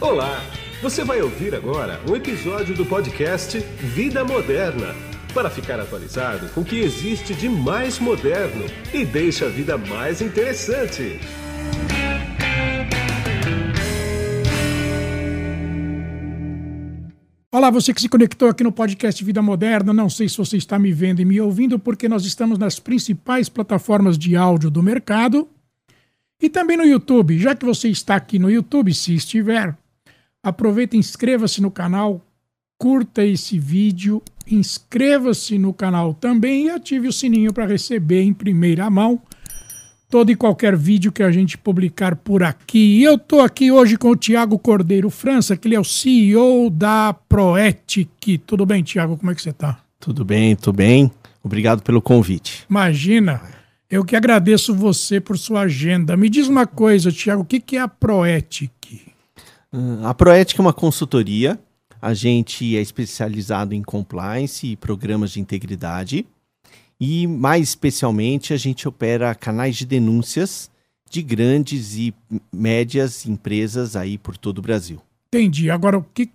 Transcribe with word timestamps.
Olá! 0.00 0.40
Você 0.80 1.02
vai 1.02 1.20
ouvir 1.20 1.56
agora 1.56 2.00
um 2.08 2.14
episódio 2.14 2.72
do 2.72 2.86
podcast 2.86 3.58
Vida 3.58 4.24
Moderna 4.24 4.94
para 5.34 5.50
ficar 5.50 5.80
atualizado 5.80 6.48
com 6.50 6.60
o 6.60 6.64
que 6.64 6.78
existe 6.78 7.34
de 7.34 7.48
mais 7.48 7.98
moderno 7.98 8.64
e 8.94 9.04
deixa 9.04 9.46
a 9.46 9.48
vida 9.48 9.76
mais 9.76 10.22
interessante. 10.22 11.18
Olá, 17.50 17.68
você 17.68 17.92
que 17.92 18.00
se 18.00 18.08
conectou 18.08 18.50
aqui 18.50 18.62
no 18.62 18.70
podcast 18.70 19.24
Vida 19.24 19.42
Moderna. 19.42 19.92
Não 19.92 20.08
sei 20.08 20.28
se 20.28 20.38
você 20.38 20.56
está 20.58 20.78
me 20.78 20.92
vendo 20.92 21.20
e 21.20 21.24
me 21.24 21.40
ouvindo, 21.40 21.76
porque 21.76 22.08
nós 22.08 22.24
estamos 22.24 22.56
nas 22.56 22.78
principais 22.78 23.48
plataformas 23.48 24.16
de 24.16 24.36
áudio 24.36 24.70
do 24.70 24.80
mercado 24.80 25.48
e 26.40 26.48
também 26.48 26.76
no 26.76 26.84
YouTube. 26.84 27.36
Já 27.36 27.56
que 27.56 27.66
você 27.66 27.88
está 27.88 28.14
aqui 28.14 28.38
no 28.38 28.48
YouTube, 28.48 28.94
se 28.94 29.12
estiver, 29.12 29.76
aproveita 30.48 30.96
e 30.96 30.98
inscreva-se 30.98 31.60
no 31.60 31.70
canal, 31.70 32.20
curta 32.76 33.24
esse 33.24 33.58
vídeo, 33.58 34.22
inscreva-se 34.46 35.58
no 35.58 35.72
canal 35.72 36.14
também 36.14 36.66
e 36.66 36.70
ative 36.70 37.08
o 37.08 37.12
sininho 37.12 37.52
para 37.52 37.66
receber 37.66 38.22
em 38.22 38.32
primeira 38.32 38.88
mão 38.88 39.20
todo 40.10 40.30
e 40.30 40.36
qualquer 40.36 40.74
vídeo 40.74 41.12
que 41.12 41.22
a 41.22 41.30
gente 41.30 41.58
publicar 41.58 42.16
por 42.16 42.42
aqui. 42.42 42.98
E 43.00 43.04
eu 43.04 43.16
estou 43.16 43.40
aqui 43.40 43.70
hoje 43.70 43.96
com 43.96 44.10
o 44.10 44.16
Tiago 44.16 44.58
Cordeiro 44.58 45.10
França, 45.10 45.56
que 45.56 45.68
ele 45.68 45.74
é 45.74 45.80
o 45.80 45.84
CEO 45.84 46.70
da 46.70 47.12
Proetic. 47.12 48.40
Tudo 48.46 48.64
bem, 48.64 48.82
Tiago? 48.82 49.16
Como 49.16 49.30
é 49.30 49.34
que 49.34 49.42
você 49.42 49.50
está? 49.50 49.78
Tudo 50.00 50.24
bem, 50.24 50.56
tudo 50.56 50.76
bem. 50.76 51.10
Obrigado 51.42 51.82
pelo 51.82 52.00
convite. 52.00 52.64
Imagina, 52.70 53.40
eu 53.90 54.04
que 54.04 54.16
agradeço 54.16 54.74
você 54.74 55.20
por 55.20 55.36
sua 55.36 55.62
agenda. 55.62 56.16
Me 56.16 56.28
diz 56.28 56.48
uma 56.48 56.66
coisa, 56.66 57.12
Tiago, 57.12 57.42
o 57.42 57.44
que, 57.44 57.60
que 57.60 57.76
é 57.76 57.80
a 57.80 57.88
Proetic? 57.88 58.70
A 60.04 60.14
Proetic 60.14 60.58
é 60.58 60.62
uma 60.62 60.72
consultoria. 60.72 61.58
A 62.00 62.14
gente 62.14 62.76
é 62.76 62.80
especializado 62.80 63.74
em 63.74 63.82
compliance 63.82 64.66
e 64.66 64.76
programas 64.76 65.32
de 65.32 65.40
integridade. 65.40 66.26
E, 67.00 67.26
mais 67.26 67.68
especialmente, 67.68 68.52
a 68.52 68.56
gente 68.56 68.88
opera 68.88 69.34
canais 69.34 69.76
de 69.76 69.86
denúncias 69.86 70.70
de 71.10 71.22
grandes 71.22 71.96
e 71.96 72.14
médias 72.52 73.26
empresas 73.26 73.96
aí 73.96 74.18
por 74.18 74.36
todo 74.36 74.58
o 74.58 74.62
Brasil. 74.62 75.00
Entendi. 75.28 75.70
Agora, 75.70 76.04
que 76.12 76.30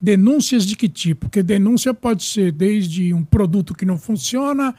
denúncias 0.00 0.64
de 0.64 0.76
que 0.76 0.88
tipo? 0.88 1.22
Porque 1.22 1.42
denúncia 1.42 1.92
pode 1.92 2.24
ser 2.24 2.52
desde 2.52 3.12
um 3.12 3.24
produto 3.24 3.74
que 3.74 3.84
não 3.84 3.98
funciona 3.98 4.74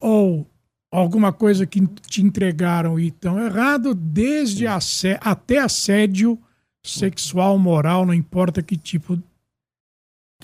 ou 0.00 0.46
alguma 0.90 1.32
coisa 1.32 1.66
que 1.66 1.86
te 2.06 2.22
entregaram 2.22 2.98
e 2.98 3.08
estão 3.08 3.40
errado, 3.40 3.94
desde 3.94 4.66
até 4.66 5.58
assédio 5.58 6.38
sexual, 6.84 7.58
moral, 7.58 8.04
não 8.04 8.14
importa 8.14 8.62
que 8.62 8.76
tipo 8.76 9.18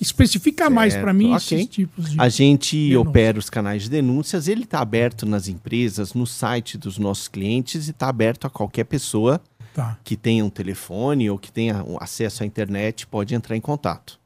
especifica 0.01 0.65
certo, 0.65 0.75
mais 0.75 0.97
para 0.97 1.13
mim 1.13 1.35
okay. 1.35 1.59
esses 1.59 1.67
tipos 1.67 2.11
de. 2.11 2.21
A 2.21 2.29
gente 2.29 2.77
denúncia. 2.77 3.01
opera 3.01 3.39
os 3.39 3.51
canais 3.51 3.83
de 3.83 3.91
denúncias, 3.91 4.49
ele 4.49 4.65
está 4.65 4.81
aberto 4.81 5.27
nas 5.27 5.47
empresas, 5.47 6.15
no 6.15 6.27
site 6.27 6.79
dos 6.79 6.99
nossos 6.99 7.29
clientes 7.29 7.87
e 7.87 7.91
está 7.91 8.09
aberto 8.09 8.47
a 8.47 8.51
qualquer 8.51 8.85
pessoa 8.85 9.41
tá. 9.75 9.99
que 10.03 10.17
tenha 10.17 10.45
um 10.45 10.51
telefone 10.51 11.29
ou 11.29 11.39
que 11.39 11.53
tenha 11.53 11.85
acesso 12.01 12.43
à 12.43 12.47
internet, 12.47 13.07
pode 13.07 13.35
entrar 13.35 13.55
em 13.55 13.61
contato. 13.61 14.19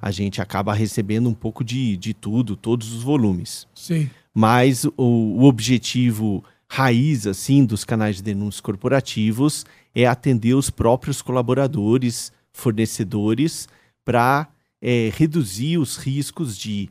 A 0.00 0.10
gente 0.10 0.42
acaba 0.42 0.74
recebendo 0.74 1.28
um 1.28 1.34
pouco 1.34 1.62
de, 1.62 1.96
de 1.96 2.12
tudo, 2.12 2.56
todos 2.56 2.92
os 2.92 3.04
volumes. 3.04 3.68
Sim. 3.72 4.10
Mas 4.34 4.84
o, 4.84 4.92
o 4.96 5.44
objetivo 5.44 6.42
raiz 6.68 7.26
assim 7.26 7.64
dos 7.64 7.84
canais 7.84 8.16
de 8.16 8.22
denúncias 8.22 8.60
corporativos 8.60 9.64
é 9.94 10.06
atender 10.06 10.54
os 10.54 10.70
próprios 10.70 11.20
colaboradores, 11.20 12.32
fornecedores, 12.52 13.68
para 14.04 14.48
é, 14.80 15.10
reduzir 15.14 15.78
os 15.78 15.96
riscos 15.96 16.56
de, 16.56 16.90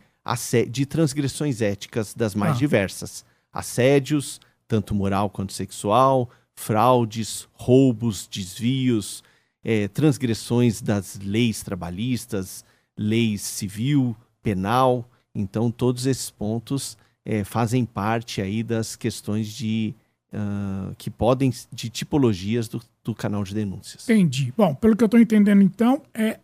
de 0.69 0.85
transgressões 0.85 1.61
éticas 1.61 2.13
das 2.13 2.35
mais 2.35 2.55
ah. 2.55 2.59
diversas. 2.59 3.25
Assédios, 3.51 4.39
tanto 4.67 4.95
moral 4.95 5.29
quanto 5.29 5.51
sexual, 5.51 6.29
fraudes, 6.55 7.47
roubos, 7.53 8.27
desvios, 8.27 9.23
é, 9.63 9.87
transgressões 9.87 10.81
das 10.81 11.19
leis 11.21 11.61
trabalhistas, 11.61 12.63
leis 12.97 13.41
civil, 13.41 14.15
penal. 14.41 15.09
Então, 15.33 15.69
todos 15.69 16.05
esses 16.05 16.29
pontos 16.29 16.97
é, 17.25 17.43
fazem 17.43 17.85
parte 17.85 18.41
aí 18.41 18.63
das 18.63 18.95
questões 18.95 19.47
de 19.47 19.93
uh, 20.33 20.95
que 20.97 21.09
podem 21.09 21.51
de 21.71 21.89
tipologias 21.89 22.67
do, 22.67 22.81
do 23.03 23.13
canal 23.13 23.43
de 23.43 23.53
denúncias. 23.53 24.09
Entendi. 24.09 24.53
Bom, 24.55 24.73
pelo 24.75 24.95
que 24.95 25.03
eu 25.03 25.07
estou 25.07 25.19
entendendo, 25.19 25.61
então, 25.61 26.01
é 26.13 26.39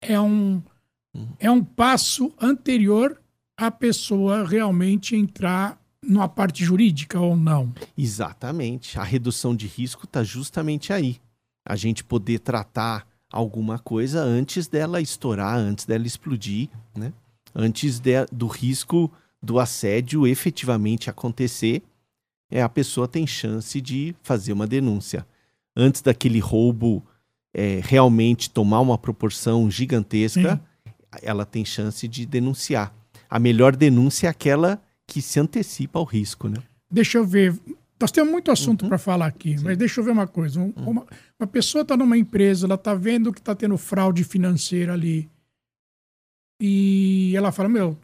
é 0.00 0.20
um, 0.20 0.62
é 1.38 1.50
um 1.50 1.62
passo 1.62 2.32
anterior 2.40 3.20
à 3.56 3.70
pessoa 3.70 4.46
realmente 4.46 5.16
entrar 5.16 5.80
numa 6.02 6.28
parte 6.28 6.64
jurídica 6.64 7.18
ou 7.20 7.36
não. 7.36 7.72
Exatamente. 7.96 8.98
A 8.98 9.02
redução 9.02 9.54
de 9.54 9.66
risco 9.66 10.04
está 10.04 10.22
justamente 10.22 10.92
aí. 10.92 11.18
A 11.66 11.74
gente 11.76 12.04
poder 12.04 12.38
tratar 12.38 13.06
alguma 13.30 13.78
coisa 13.78 14.20
antes 14.20 14.68
dela 14.68 15.00
estourar, 15.00 15.56
antes 15.56 15.84
dela 15.84 16.06
explodir, 16.06 16.68
né? 16.96 17.12
antes 17.54 17.98
de, 17.98 18.24
do 18.32 18.46
risco 18.46 19.12
do 19.42 19.58
assédio 19.58 20.26
efetivamente 20.26 21.10
acontecer, 21.10 21.82
é 22.50 22.62
a 22.62 22.68
pessoa 22.68 23.06
tem 23.06 23.26
chance 23.26 23.80
de 23.80 24.14
fazer 24.22 24.52
uma 24.52 24.66
denúncia. 24.66 25.26
Antes 25.76 26.00
daquele 26.02 26.38
roubo 26.38 27.04
é, 27.52 27.80
realmente 27.82 28.50
tomar 28.50 28.80
uma 28.80 28.98
proporção 28.98 29.70
gigantesca, 29.70 30.56
Sim. 30.56 30.92
ela 31.22 31.44
tem 31.44 31.64
chance 31.64 32.06
de 32.06 32.26
denunciar. 32.26 32.94
A 33.28 33.38
melhor 33.38 33.76
denúncia 33.76 34.26
é 34.26 34.30
aquela 34.30 34.80
que 35.06 35.20
se 35.20 35.38
antecipa 35.38 35.98
ao 35.98 36.04
risco, 36.04 36.48
né? 36.48 36.56
Deixa 36.90 37.18
eu 37.18 37.26
ver. 37.26 37.54
Nós 38.00 38.12
temos 38.12 38.30
muito 38.30 38.50
assunto 38.50 38.82
uhum. 38.82 38.88
para 38.88 38.98
falar 38.98 39.26
aqui, 39.26 39.58
Sim. 39.58 39.64
mas 39.64 39.76
deixa 39.76 40.00
eu 40.00 40.04
ver 40.04 40.12
uma 40.12 40.26
coisa. 40.26 40.60
Um, 40.60 40.72
uhum. 40.76 40.90
uma, 40.90 41.06
uma, 41.38 41.46
pessoa 41.46 41.82
está 41.82 41.96
numa 41.96 42.16
empresa, 42.16 42.66
ela 42.66 42.76
está 42.76 42.94
vendo 42.94 43.32
que 43.32 43.40
está 43.40 43.54
tendo 43.54 43.76
fraude 43.76 44.24
financeira 44.24 44.92
ali. 44.92 45.28
E 46.60 47.32
ela 47.36 47.52
fala: 47.52 47.68
Meu, 47.68 47.98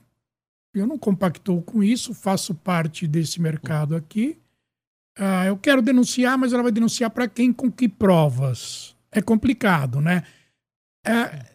eu 0.74 0.86
não 0.86 0.98
compactou 0.98 1.62
com 1.62 1.82
isso, 1.82 2.12
faço 2.12 2.54
parte 2.54 3.06
desse 3.06 3.40
mercado 3.40 3.94
aqui. 3.94 4.38
Ah, 5.16 5.46
eu 5.46 5.56
quero 5.56 5.80
denunciar, 5.80 6.36
mas 6.36 6.52
ela 6.52 6.62
vai 6.62 6.72
denunciar 6.72 7.10
para 7.10 7.28
quem? 7.28 7.52
Com 7.52 7.70
que 7.70 7.88
provas? 7.88 8.94
é 9.14 9.22
complicado, 9.22 10.00
né? 10.00 10.24
É, 11.06 11.46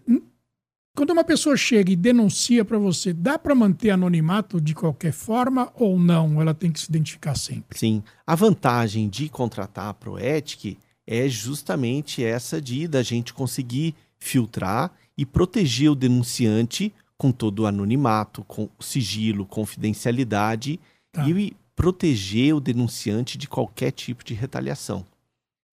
quando 0.96 1.12
uma 1.12 1.24
pessoa 1.24 1.56
chega 1.56 1.92
e 1.92 1.96
denuncia 1.96 2.64
para 2.64 2.78
você, 2.78 3.14
dá 3.14 3.38
para 3.38 3.54
manter 3.54 3.92
anonimato 3.92 4.60
de 4.60 4.74
qualquer 4.74 5.12
forma 5.12 5.72
ou 5.76 6.00
não? 6.00 6.42
Ela 6.42 6.54
tem 6.54 6.72
que 6.72 6.80
se 6.80 6.90
identificar 6.90 7.36
sempre? 7.36 7.78
Sim. 7.78 8.02
A 8.26 8.36
vantagem 8.36 9.10
de 9.10 9.30
contratar 9.30 9.90
a 9.90 9.94
Proetic 9.94 10.78
é 11.06 11.28
justamente 11.28 12.24
essa 12.24 12.62
de 12.62 12.88
da 12.88 13.04
gente 13.04 13.34
conseguir 13.34 13.96
filtrar 14.18 14.92
e 15.18 15.26
proteger 15.26 15.92
o 15.92 15.96
denunciante 15.96 16.94
com 17.20 17.34
todo 17.34 17.60
o 17.60 17.66
anonimato, 17.68 18.46
com 18.46 18.70
sigilo, 18.80 19.46
confidencialidade 19.46 20.80
tá. 21.12 21.30
e 21.30 21.54
proteger 21.76 22.56
o 22.56 22.62
denunciante 22.62 23.38
de 23.38 23.46
qualquer 23.46 23.92
tipo 23.92 24.24
de 24.24 24.34
retaliação. 24.34 25.06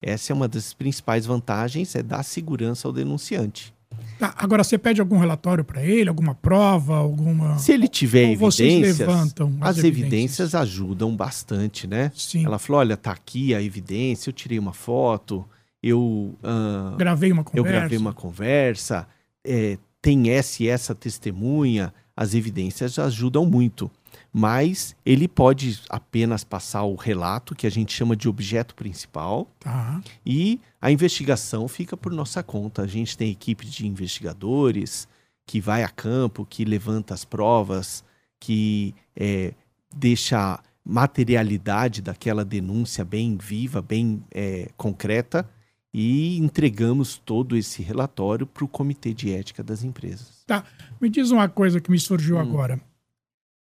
Essa 0.01 0.33
é 0.33 0.35
uma 0.35 0.47
das 0.49 0.73
principais 0.73 1.25
vantagens, 1.25 1.95
é 1.95 2.03
dar 2.03 2.21
segurança 2.23 2.85
ao 2.85 2.93
denunciante. 2.93 3.73
Tá, 4.19 4.33
agora 4.37 4.61
você 4.61 4.77
pede 4.77 4.99
algum 4.99 5.17
relatório 5.17 5.63
para 5.63 5.81
ele, 5.81 6.09
alguma 6.09 6.35
prova, 6.35 6.97
alguma. 6.97 7.57
Se 7.57 7.71
ele 7.71 7.87
tiver 7.87 8.31
evidências, 8.33 8.99
levantam 8.99 9.57
as, 9.61 9.69
as 9.69 9.83
evidências. 9.85 10.03
evidências. 10.03 10.55
ajudam 10.55 11.15
bastante, 11.15 11.87
né? 11.87 12.11
Sim. 12.13 12.45
Ela 12.45 12.59
falou: 12.59 12.81
olha, 12.81 12.97
tá 12.97 13.11
aqui 13.11 13.55
a 13.55 13.61
evidência, 13.61 14.29
eu 14.29 14.33
tirei 14.33 14.59
uma 14.59 14.73
foto, 14.73 15.45
eu 15.81 16.35
uh, 16.43 16.97
gravei 16.97 17.31
uma 17.31 17.43
conversa. 17.43 17.67
Eu 17.67 17.79
gravei 17.79 17.97
uma 17.97 18.13
conversa, 18.13 19.07
é, 19.45 19.77
tem 20.07 20.29
essa 20.29 20.63
e 20.63 20.69
essa 20.69 20.95
testemunha. 20.95 21.93
As 22.15 22.33
evidências 22.33 22.97
ajudam 22.97 23.45
muito 23.45 23.91
mas 24.31 24.95
ele 25.05 25.27
pode 25.27 25.81
apenas 25.89 26.43
passar 26.43 26.83
o 26.83 26.95
relato, 26.95 27.55
que 27.55 27.65
a 27.65 27.71
gente 27.71 27.93
chama 27.93 28.15
de 28.15 28.29
objeto 28.29 28.75
principal, 28.75 29.49
tá. 29.59 30.01
e 30.25 30.59
a 30.81 30.91
investigação 30.91 31.67
fica 31.67 31.97
por 31.97 32.11
nossa 32.11 32.43
conta. 32.43 32.83
A 32.83 32.87
gente 32.87 33.17
tem 33.17 33.31
equipe 33.31 33.65
de 33.65 33.87
investigadores 33.87 35.07
que 35.45 35.59
vai 35.59 35.83
a 35.83 35.89
campo, 35.89 36.45
que 36.45 36.63
levanta 36.65 37.13
as 37.13 37.25
provas, 37.25 38.03
que 38.39 38.93
é, 39.15 39.53
deixa 39.95 40.37
a 40.37 40.59
materialidade 40.85 42.01
daquela 42.01 42.45
denúncia 42.45 43.03
bem 43.03 43.37
viva, 43.37 43.81
bem 43.81 44.23
é, 44.31 44.69
concreta, 44.77 45.49
e 45.93 46.37
entregamos 46.37 47.17
todo 47.17 47.55
esse 47.55 47.81
relatório 47.81 48.45
para 48.45 48.63
o 48.63 48.67
Comitê 48.67 49.13
de 49.13 49.31
Ética 49.31 49.63
das 49.63 49.83
Empresas. 49.83 50.43
Tá. 50.45 50.63
Me 51.01 51.09
diz 51.09 51.31
uma 51.31 51.49
coisa 51.49 51.81
que 51.81 51.89
me 51.89 51.99
surgiu 51.99 52.37
hum. 52.37 52.39
agora. 52.39 52.79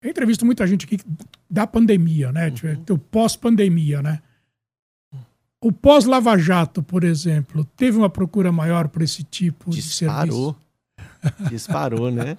Eu 0.02 0.10
entrevisto 0.10 0.46
muita 0.46 0.66
gente 0.66 0.84
aqui 0.84 0.98
da 1.50 1.66
pandemia, 1.66 2.30
né? 2.30 2.48
Uhum. 2.48 2.54
Tipo, 2.54 2.98
pós-pandemia, 2.98 4.00
né? 4.00 4.22
o 5.60 5.72
pós-Lava 5.72 6.38
Jato, 6.38 6.82
por 6.82 7.04
exemplo, 7.04 7.64
teve 7.76 7.96
uma 7.98 8.08
procura 8.08 8.52
maior 8.52 8.88
por 8.88 9.02
esse 9.02 9.24
tipo 9.24 9.70
Disparou. 9.70 10.24
de 10.24 11.18
serviço? 11.18 11.48
Disparou, 11.50 12.10
né? 12.10 12.36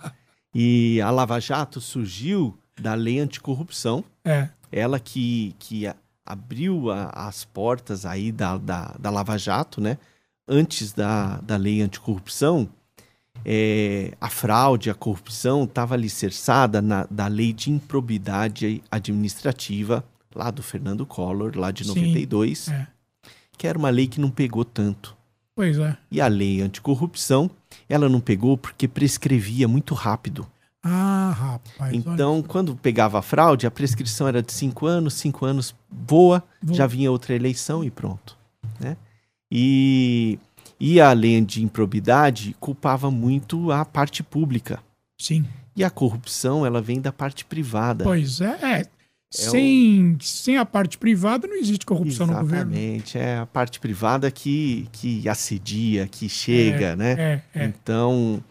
E 0.54 1.02
a 1.02 1.12
Lava 1.12 1.40
Jato 1.40 1.81
surgiu 1.81 2.58
da 2.80 2.94
lei 2.94 3.20
anticorrupção. 3.20 4.04
É. 4.24 4.50
Ela 4.72 5.00
que, 5.00 5.54
que 5.60 5.86
abriu 6.30 6.92
a, 6.92 7.10
as 7.28 7.44
portas 7.44 8.06
aí 8.06 8.31
da, 8.31 8.58
da, 8.58 8.96
da 9.00 9.10
Lava 9.10 9.38
Jato, 9.38 9.81
né? 9.81 9.98
Antes 10.48 10.94
da, 10.94 11.38
da 11.42 11.58
lei 11.58 11.81
anticorrupção, 11.81 12.70
é, 13.44 14.14
a 14.22 14.30
fraude, 14.30 14.90
a 14.90 14.94
corrupção 14.94 15.64
estava 15.64 15.96
alicerçada 15.96 16.81
na, 16.81 17.08
da 17.10 17.28
lei 17.28 17.52
de 17.52 17.72
improbidade 17.72 18.84
administrativa, 18.92 20.04
lá 20.36 20.52
do 20.52 20.62
Fernando 20.62 21.06
Collor, 21.06 21.58
lá 21.58 21.72
de 21.72 21.84
Sim, 21.84 21.96
92, 21.96 22.68
é. 22.68 22.88
que 23.58 23.68
era 23.68 23.78
uma 23.78 23.90
lei 23.90 24.08
que 24.08 24.20
não 24.20 24.30
pegou 24.30 24.64
tanto. 24.64 25.18
Pois 25.56 25.78
é. 25.78 25.98
E 26.10 26.22
a 26.22 26.28
lei 26.28 26.62
anticorrupção, 26.62 27.50
ela 27.88 28.08
não 28.08 28.22
pegou 28.22 28.58
porque 28.58 28.88
prescrevia 28.88 29.68
muito 29.68 29.94
rápido. 29.94 30.48
Ah, 30.92 31.32
rapaz. 31.38 31.94
Então, 31.94 32.42
quando 32.42 32.76
pegava 32.76 33.20
a 33.20 33.22
fraude, 33.22 33.68
a 33.68 33.72
prescrição 33.72 34.28
era 34.28 34.42
de 34.42 34.52
cinco 34.52 34.88
anos, 34.88 35.14
cinco 35.14 35.46
anos 35.46 35.76
boa, 35.90 36.44
Boa. 36.62 36.76
já 36.76 36.88
vinha 36.88 37.12
outra 37.12 37.36
eleição 37.36 37.84
e 37.84 37.92
pronto. 37.92 38.36
Né? 38.80 38.98
E, 39.52 40.40
e 40.80 41.00
a 41.00 41.14
lei 41.14 41.40
de 41.42 41.64
improbidade 41.64 42.56
culpava 42.60 43.12
muito 43.12 43.72
a 43.72 43.86
parte 43.86 44.24
pública. 44.24 44.80
Sim. 45.18 45.46
E 45.76 45.84
a 45.84 45.92
corrupção, 45.92 46.66
ela 46.66 46.82
vem 46.82 47.00
da 47.00 47.12
parte 47.12 47.46
privada. 47.46 48.04
Pois 48.04 48.42
é. 48.42 48.80
é. 48.80 48.86
Sem, 49.32 50.18
sem 50.20 50.58
a 50.58 50.66
parte 50.66 50.98
privada 50.98 51.48
não 51.48 51.56
existe 51.56 51.86
corrupção 51.86 52.26
no 52.26 52.34
governo. 52.34 52.74
Exatamente, 52.74 53.16
é 53.16 53.38
a 53.38 53.46
parte 53.46 53.80
privada 53.80 54.32
que, 54.32 54.90
que 54.92 55.30
assedia, 55.30 56.08
que 56.08 56.28
chega, 56.28 56.96
né? 56.96 57.12
É, 57.54 57.60
é. 57.60 57.66
Então, 57.66 58.44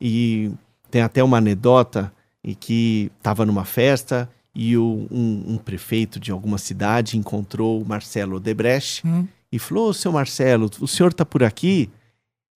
e 0.00 0.52
tem 0.90 1.02
até 1.02 1.22
uma 1.22 1.38
anedota 1.38 2.12
em 2.42 2.54
que 2.54 3.10
estava 3.18 3.44
numa 3.46 3.64
festa 3.64 4.28
e 4.54 4.76
o- 4.76 5.06
um, 5.10 5.44
um 5.54 5.56
prefeito 5.58 6.18
de 6.18 6.30
alguma 6.32 6.58
cidade 6.58 7.16
encontrou 7.16 7.80
o 7.80 7.84
Marcelo 7.88 8.36
Odebrecht 8.36 9.06
Hum. 9.06 9.26
e 9.52 9.58
falou: 9.58 9.88
"Ô, 9.90 9.92
seu 9.92 10.10
Marcelo, 10.12 10.70
o 10.80 10.88
senhor 10.88 11.12
tá 11.12 11.24
por 11.24 11.42
aqui? 11.42 11.88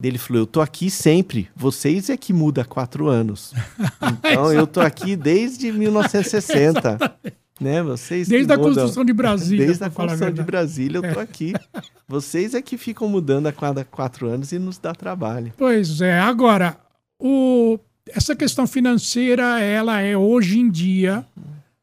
Ele 0.02 0.18
falou: 0.18 0.42
Eu 0.42 0.46
tô 0.46 0.60
aqui 0.60 0.90
sempre. 0.90 1.48
Vocês 1.56 2.10
é 2.10 2.16
que 2.16 2.32
muda 2.32 2.62
há 2.62 2.64
quatro 2.64 3.08
anos. 3.08 3.54
Então 4.18 4.52
eu 4.52 4.66
tô 4.66 4.80
aqui 4.80 5.14
desde 5.16 5.70
1960. 5.72 6.98
né? 7.60 7.82
Vocês 7.82 8.28
Desde 8.28 8.52
a 8.52 8.56
mudam. 8.56 8.72
construção 8.74 9.04
de 9.04 9.12
Brasília. 9.12 9.66
Desde 9.66 9.84
a 9.84 9.88
construção 9.90 10.18
de 10.18 10.24
verdade. 10.42 10.46
Brasília, 10.46 10.98
eu 10.98 11.14
tô 11.14 11.20
aqui. 11.20 11.52
Vocês 12.08 12.54
é 12.54 12.60
que 12.60 12.76
ficam 12.76 13.08
mudando 13.08 13.46
a 13.46 13.52
cada 13.52 13.84
quatro 13.84 14.26
anos 14.28 14.52
e 14.52 14.58
nos 14.58 14.76
dá 14.78 14.92
trabalho. 14.94 15.52
Pois 15.56 16.00
é. 16.00 16.18
Agora, 16.18 16.76
o, 17.18 17.78
essa 18.10 18.36
questão 18.36 18.66
financeira, 18.66 19.60
ela 19.60 20.00
é 20.00 20.16
hoje 20.16 20.58
em 20.58 20.70
dia 20.70 21.26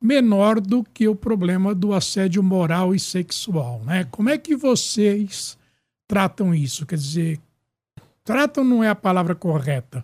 menor 0.02 0.60
do 0.60 0.84
que 0.84 1.08
o 1.08 1.16
problema 1.16 1.76
do 1.76 1.94
assédio 1.94 2.42
moral 2.42 2.94
e 2.96 3.00
sexual, 3.00 3.82
né? 3.86 4.04
Como 4.12 4.30
é 4.30 4.38
que 4.38 4.56
vocês 4.56 5.58
tratam 6.08 6.54
isso? 6.56 6.86
Quer 6.86 6.96
dizer, 6.98 7.40
tratam 8.24 8.64
não 8.64 8.84
é 8.84 8.90
a 8.90 8.96
palavra 8.96 9.36
correta. 9.36 10.04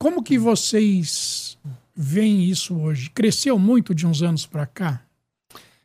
Como 0.00 0.22
que 0.22 0.38
vocês 0.38 1.56
veem 1.94 2.44
isso 2.44 2.76
hoje? 2.76 3.10
Cresceu 3.10 3.58
muito 3.58 3.94
de 3.94 4.06
uns 4.06 4.22
anos 4.22 4.46
para 4.46 4.66
cá? 4.66 5.02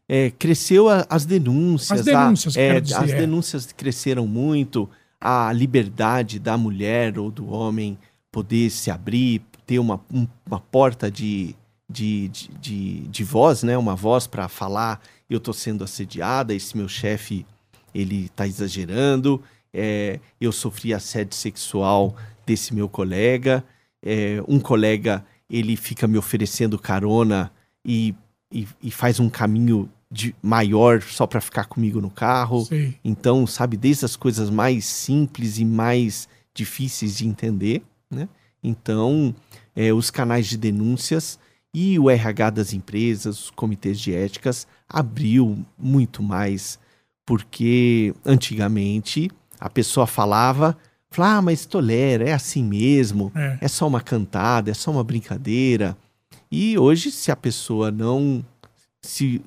É, 0.08 0.30
cresceu 0.32 0.90
a- 0.90 1.06
as 1.10 1.26
denúncias. 1.26 2.00
As 2.00 2.06
denúncias, 2.06 2.58
a- 2.58 2.62
é, 2.62 2.80
dizer, 2.80 2.96
as 2.96 3.10
é. 3.12 3.18
denúncias 3.18 3.72
cresceram 3.72 4.28
muito. 4.28 4.90
A 5.20 5.52
liberdade 5.54 6.38
da 6.40 6.58
mulher 6.58 7.18
ou 7.18 7.32
do 7.32 7.48
homem 7.48 7.98
poder 8.34 8.70
se 8.72 8.90
abrir, 8.92 9.42
ter 9.66 9.78
uma, 9.80 10.02
um- 10.12 10.28
uma 10.46 10.60
porta 10.60 11.10
de, 11.10 11.56
de, 11.90 12.28
de, 12.30 12.48
de, 12.60 13.00
de 13.08 13.24
voz, 13.24 13.62
né? 13.64 13.78
Uma 13.78 13.96
voz 13.96 14.26
para 14.28 14.50
falar. 14.50 15.00
Eu 15.30 15.38
estou 15.38 15.54
sendo 15.54 15.84
assediada. 15.84 16.54
Esse 16.54 16.76
meu 16.76 16.90
chefe 16.90 17.46
ele 17.94 18.26
está 18.26 18.46
exagerando. 18.48 19.42
é, 19.74 20.20
eu 20.42 20.52
sofri 20.52 20.94
assédio 20.94 21.36
sexual 21.38 22.16
desse 22.46 22.74
meu 22.74 22.90
colega. 22.90 23.64
é, 24.06 24.44
um 24.48 24.60
colega 24.60 25.24
ele 25.50 25.76
fica 25.76 26.08
me 26.08 26.18
oferecendo 26.18 26.80
carona 26.80 27.52
e, 27.86 28.16
e, 28.52 28.68
e 28.82 28.90
faz 28.92 29.20
um 29.20 29.30
caminho 29.30 29.88
de, 30.12 30.36
maior 30.42 31.02
só 31.04 31.26
para 31.28 31.40
ficar 31.42 31.66
comigo 31.66 32.02
no 32.02 32.10
carro. 32.10 32.66
Sei. 32.66 32.96
Então, 33.04 33.46
sabe, 33.48 33.78
desde 33.78 34.06
as 34.06 34.16
coisas 34.16 34.50
mais 34.50 34.86
simples 34.86 35.60
e 35.60 35.66
mais 35.66 36.28
difíceis 36.56 37.18
de 37.18 37.28
entender, 37.28 37.82
né? 38.14 38.30
Então, 38.64 39.36
é, 39.76 39.92
os 39.92 40.10
canais 40.10 40.48
de 40.48 40.58
denúncias 40.58 41.38
e 41.74 41.98
o 42.00 42.10
RH 42.10 42.50
das 42.52 42.74
empresas, 42.74 43.46
os 43.46 43.50
comitês 43.52 44.00
de 44.00 44.14
éticas, 44.14 44.68
abriu 44.88 45.66
muito 45.78 46.22
mais, 46.24 46.80
porque 47.26 48.14
antigamente 48.26 49.30
a 49.60 49.70
pessoa 49.70 50.06
falava, 50.06 50.78
falava, 51.10 51.38
ah, 51.38 51.42
mas 51.42 51.66
tolera, 51.66 52.28
é 52.30 52.34
assim 52.34 52.64
mesmo, 52.64 53.32
É. 53.36 53.58
é 53.62 53.68
só 53.68 53.88
uma 53.88 54.02
cantada, 54.02 54.72
é 54.72 54.74
só 54.74 54.92
uma 54.92 55.04
brincadeira. 55.04 55.98
E 56.52 56.78
hoje, 56.78 57.12
se 57.12 57.32
a 57.32 57.36
pessoa 57.36 57.90
não. 57.92 58.46
Se, 59.02 59.42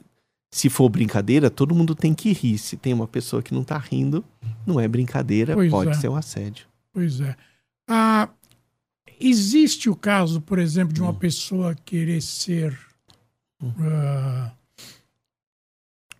se 0.50 0.68
for 0.68 0.88
brincadeira, 0.88 1.48
todo 1.48 1.74
mundo 1.74 1.94
tem 1.94 2.12
que 2.14 2.32
rir. 2.32 2.58
Se 2.58 2.76
tem 2.76 2.92
uma 2.92 3.06
pessoa 3.06 3.42
que 3.42 3.54
não 3.54 3.62
tá 3.62 3.78
rindo, 3.78 4.24
não 4.66 4.80
é 4.80 4.88
brincadeira, 4.88 5.54
Pois 5.54 5.70
pode 5.70 5.90
é. 5.90 5.94
ser 5.94 6.08
um 6.08 6.16
assédio. 6.16 6.66
Pois 6.92 7.20
é. 7.20 7.36
Ah, 7.88 8.28
existe 9.20 9.88
o 9.90 9.96
caso, 9.96 10.40
por 10.40 10.58
exemplo, 10.58 10.92
de 10.92 11.00
uma 11.00 11.10
Hum. 11.10 11.18
pessoa 11.18 11.74
querer 11.74 12.20
ser 12.22 12.78
ah, 13.80 14.52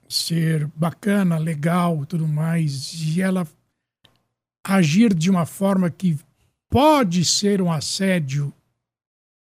ser 0.08 0.66
bacana, 0.74 1.36
legal, 1.38 2.06
tudo 2.06 2.26
mais, 2.26 2.94
e 2.94 3.20
ela 3.20 3.46
agir 4.64 5.12
de 5.14 5.30
uma 5.30 5.44
forma 5.46 5.90
que 5.90 6.18
pode 6.68 7.24
ser 7.24 7.60
um 7.60 7.70
assédio 7.70 8.52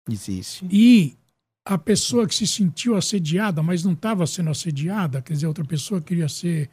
Existe. 0.08 0.66
e 0.70 1.16
a 1.64 1.76
pessoa 1.78 2.26
que 2.26 2.34
se 2.34 2.46
sentiu 2.46 2.96
assediada, 2.96 3.62
mas 3.62 3.84
não 3.84 3.92
estava 3.92 4.26
sendo 4.26 4.50
assediada, 4.50 5.20
quer 5.22 5.32
dizer, 5.34 5.46
outra 5.46 5.64
pessoa 5.64 6.00
queria 6.00 6.28
ser 6.28 6.70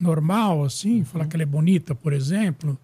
normal, 0.00 0.64
assim, 0.64 1.04
falar 1.04 1.26
que 1.26 1.36
ela 1.36 1.42
é 1.42 1.46
bonita, 1.46 1.94
por 1.94 2.12
exemplo. 2.12 2.78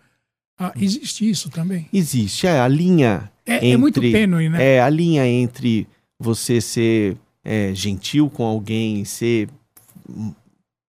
Ah, 0.58 0.72
existe 0.76 1.28
isso 1.28 1.50
também. 1.50 1.86
Existe. 1.92 2.46
É 2.46 2.60
a 2.60 2.68
linha. 2.68 3.30
É, 3.44 3.70
é 3.70 3.76
muito 3.76 3.98
Entre- 3.98 4.12
tênue, 4.12 4.48
né? 4.48 4.76
É 4.76 4.80
a 4.80 4.88
linha 4.88 5.26
entre 5.26 5.86
você 6.18 6.60
ser 6.60 7.16
é, 7.44 7.72
gentil 7.74 8.28
com 8.30 8.44
alguém, 8.44 9.04
ser 9.04 9.48
hum, 10.08 10.32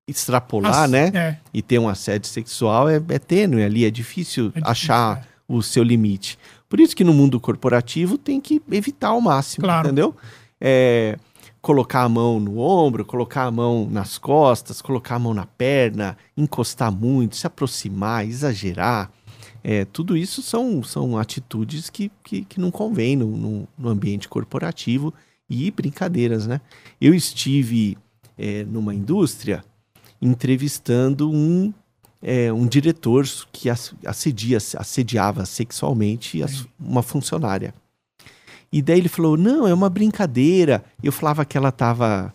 extrapolar, 0.08 0.84
As- 0.86 0.90
né? 0.92 1.12
É, 1.14 1.38
E 1.54 1.62
ter 1.62 1.80
um 1.80 1.90
assédio 1.90 2.30
sexual 2.30 2.88
é, 2.90 3.02
é 3.10 3.20
tênue 3.20 3.64
ali, 3.64 3.86
é 3.86 3.92
difícil, 3.92 4.46
é 4.46 4.48
difícil, 4.50 4.70
achar 4.72 5.18
é. 5.20 5.24
o 5.48 5.62
seu 5.62 5.84
limite. 5.84 6.38
Por 6.70 6.80
isso 6.80 6.96
que 6.96 7.04
no 7.04 7.14
mundo 7.14 7.40
corporativo 7.40 8.18
tem 8.18 8.40
que 8.42 8.62
evitar 8.72 9.10
ao 9.10 9.22
máximo, 9.22 9.64
Claro. 9.66 9.88
entendeu? 9.88 10.16
É, 10.60 11.18
colocar 11.62 12.04
a 12.04 12.10
mão 12.10 12.40
no 12.40 12.58
ombro, 12.60 13.06
colocar 13.06 13.44
a 13.44 13.52
mão 13.52 13.88
nas 13.90 14.18
costas, 14.18 14.82
colocar 14.82 15.16
a 15.16 15.20
mão 15.20 15.34
na 15.34 15.46
perna, 15.46 16.18
encostar 16.36 16.92
muito, 16.92 17.36
se 17.36 17.46
aproximar, 17.46 18.26
exagerar. 18.26 19.12
É, 19.64 19.86
tudo 19.86 20.16
isso 20.16 20.42
são, 20.42 20.84
são 20.84 21.18
atitudes 21.18 21.90
que, 21.90 22.12
que, 22.24 22.46
que 22.46 22.60
não 22.60 22.72
convém 22.72 23.16
no, 23.16 23.26
no, 23.36 23.68
no 23.78 23.90
ambiente 23.90 24.28
corporativo 24.30 25.14
e 25.50 25.70
brincadeiras, 25.72 26.46
né? 26.48 26.62
Eu 27.00 27.14
estive 27.14 27.98
é, 28.38 28.64
numa 28.66 28.94
indústria 28.94 29.64
entrevistando 30.22 31.30
um 31.32 31.74
é, 32.22 32.52
um 32.52 32.66
diretor 32.66 33.26
que 33.52 33.70
ass- 33.70 33.94
assedia, 34.04 34.58
assediava 34.58 35.46
sexualmente 35.46 36.42
uma 36.80 37.04
funcionária. 37.04 37.74
E 38.74 38.82
daí 38.82 38.98
ele 39.00 39.08
falou: 39.08 39.38
não, 39.38 39.68
é 39.68 39.74
uma 39.74 39.90
brincadeira. 39.90 40.84
Eu 41.02 41.12
falava 41.12 41.46
que 41.46 41.56
ela 41.58 41.70
estava 41.70 42.34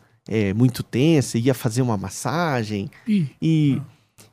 muito 0.55 0.83
tensa, 0.85 1.37
ia 1.37 1.53
fazer 1.53 1.83
uma 1.83 1.97
massagem. 1.97 2.89
Ih, 3.09 3.27
E, 3.43 3.83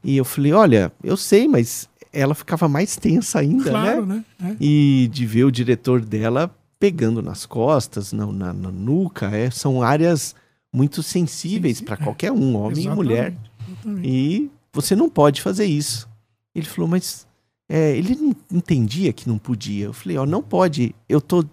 e 0.04 0.16
eu 0.18 0.24
falei: 0.24 0.54
olha, 0.54 0.92
eu 1.04 1.18
sei, 1.18 1.48
mas 1.48 1.89
ela 2.12 2.34
ficava 2.34 2.68
mais 2.68 2.96
tensa 2.96 3.40
ainda, 3.40 3.70
claro, 3.70 4.06
né? 4.06 4.24
né? 4.40 4.52
É. 4.52 4.56
E 4.60 5.08
de 5.12 5.26
ver 5.26 5.44
o 5.44 5.52
diretor 5.52 6.02
dela 6.02 6.54
pegando 6.80 7.22
nas 7.22 7.46
costas, 7.46 8.14
na, 8.14 8.26
na, 8.28 8.54
na 8.54 8.72
nuca, 8.72 9.28
é, 9.28 9.52
são 9.52 9.84
áreas 9.84 10.36
muito 10.72 11.04
sensíveis 11.04 11.82
para 11.82 11.98
qualquer 11.98 12.32
um, 12.32 12.56
homem 12.56 12.86
e 12.86 12.90
mulher. 12.90 13.28
Exatamente, 13.28 13.52
exatamente. 13.72 14.08
E 14.08 14.52
você 14.72 14.96
não 14.96 15.10
pode 15.10 15.42
fazer 15.42 15.66
isso. 15.66 16.08
Ele 16.56 16.66
falou, 16.66 16.90
mas 16.90 17.28
é, 17.68 17.96
ele 17.98 18.16
não 18.16 18.36
entendia 18.52 19.12
que 19.12 19.28
não 19.28 19.38
podia. 19.38 19.86
Eu 19.86 19.94
falei, 19.94 20.18
ó, 20.18 20.26
não 20.26 20.42
pode. 20.42 20.96
Eu 21.08 21.20
tô 21.20 21.44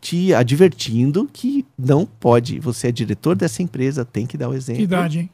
te 0.00 0.32
advertindo 0.34 1.28
que 1.32 1.64
não 1.78 2.06
pode. 2.06 2.58
Você 2.60 2.88
é 2.88 2.92
diretor 2.92 3.36
dessa 3.36 3.62
empresa, 3.62 4.04
tem 4.04 4.26
que 4.26 4.38
dar 4.38 4.48
o 4.48 4.54
exemplo. 4.54 4.78
Que 4.78 4.84
idade, 4.84 5.18
hein? 5.20 5.30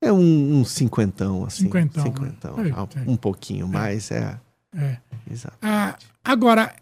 É 0.00 0.12
um, 0.12 0.60
um 0.60 0.64
cinquentão, 0.64 1.44
assim. 1.44 1.64
Cinquentão, 1.64 2.04
né? 2.04 2.10
Cinquentão. 2.10 2.60
É, 2.64 2.70
Ah, 2.70 2.88
é. 3.04 3.10
Um 3.10 3.16
pouquinho 3.16 3.66
mais, 3.66 4.10
é. 4.10 4.38
É. 4.76 4.98
Exato. 5.30 5.56
Ah, 5.60 5.96
agora, 6.24 6.74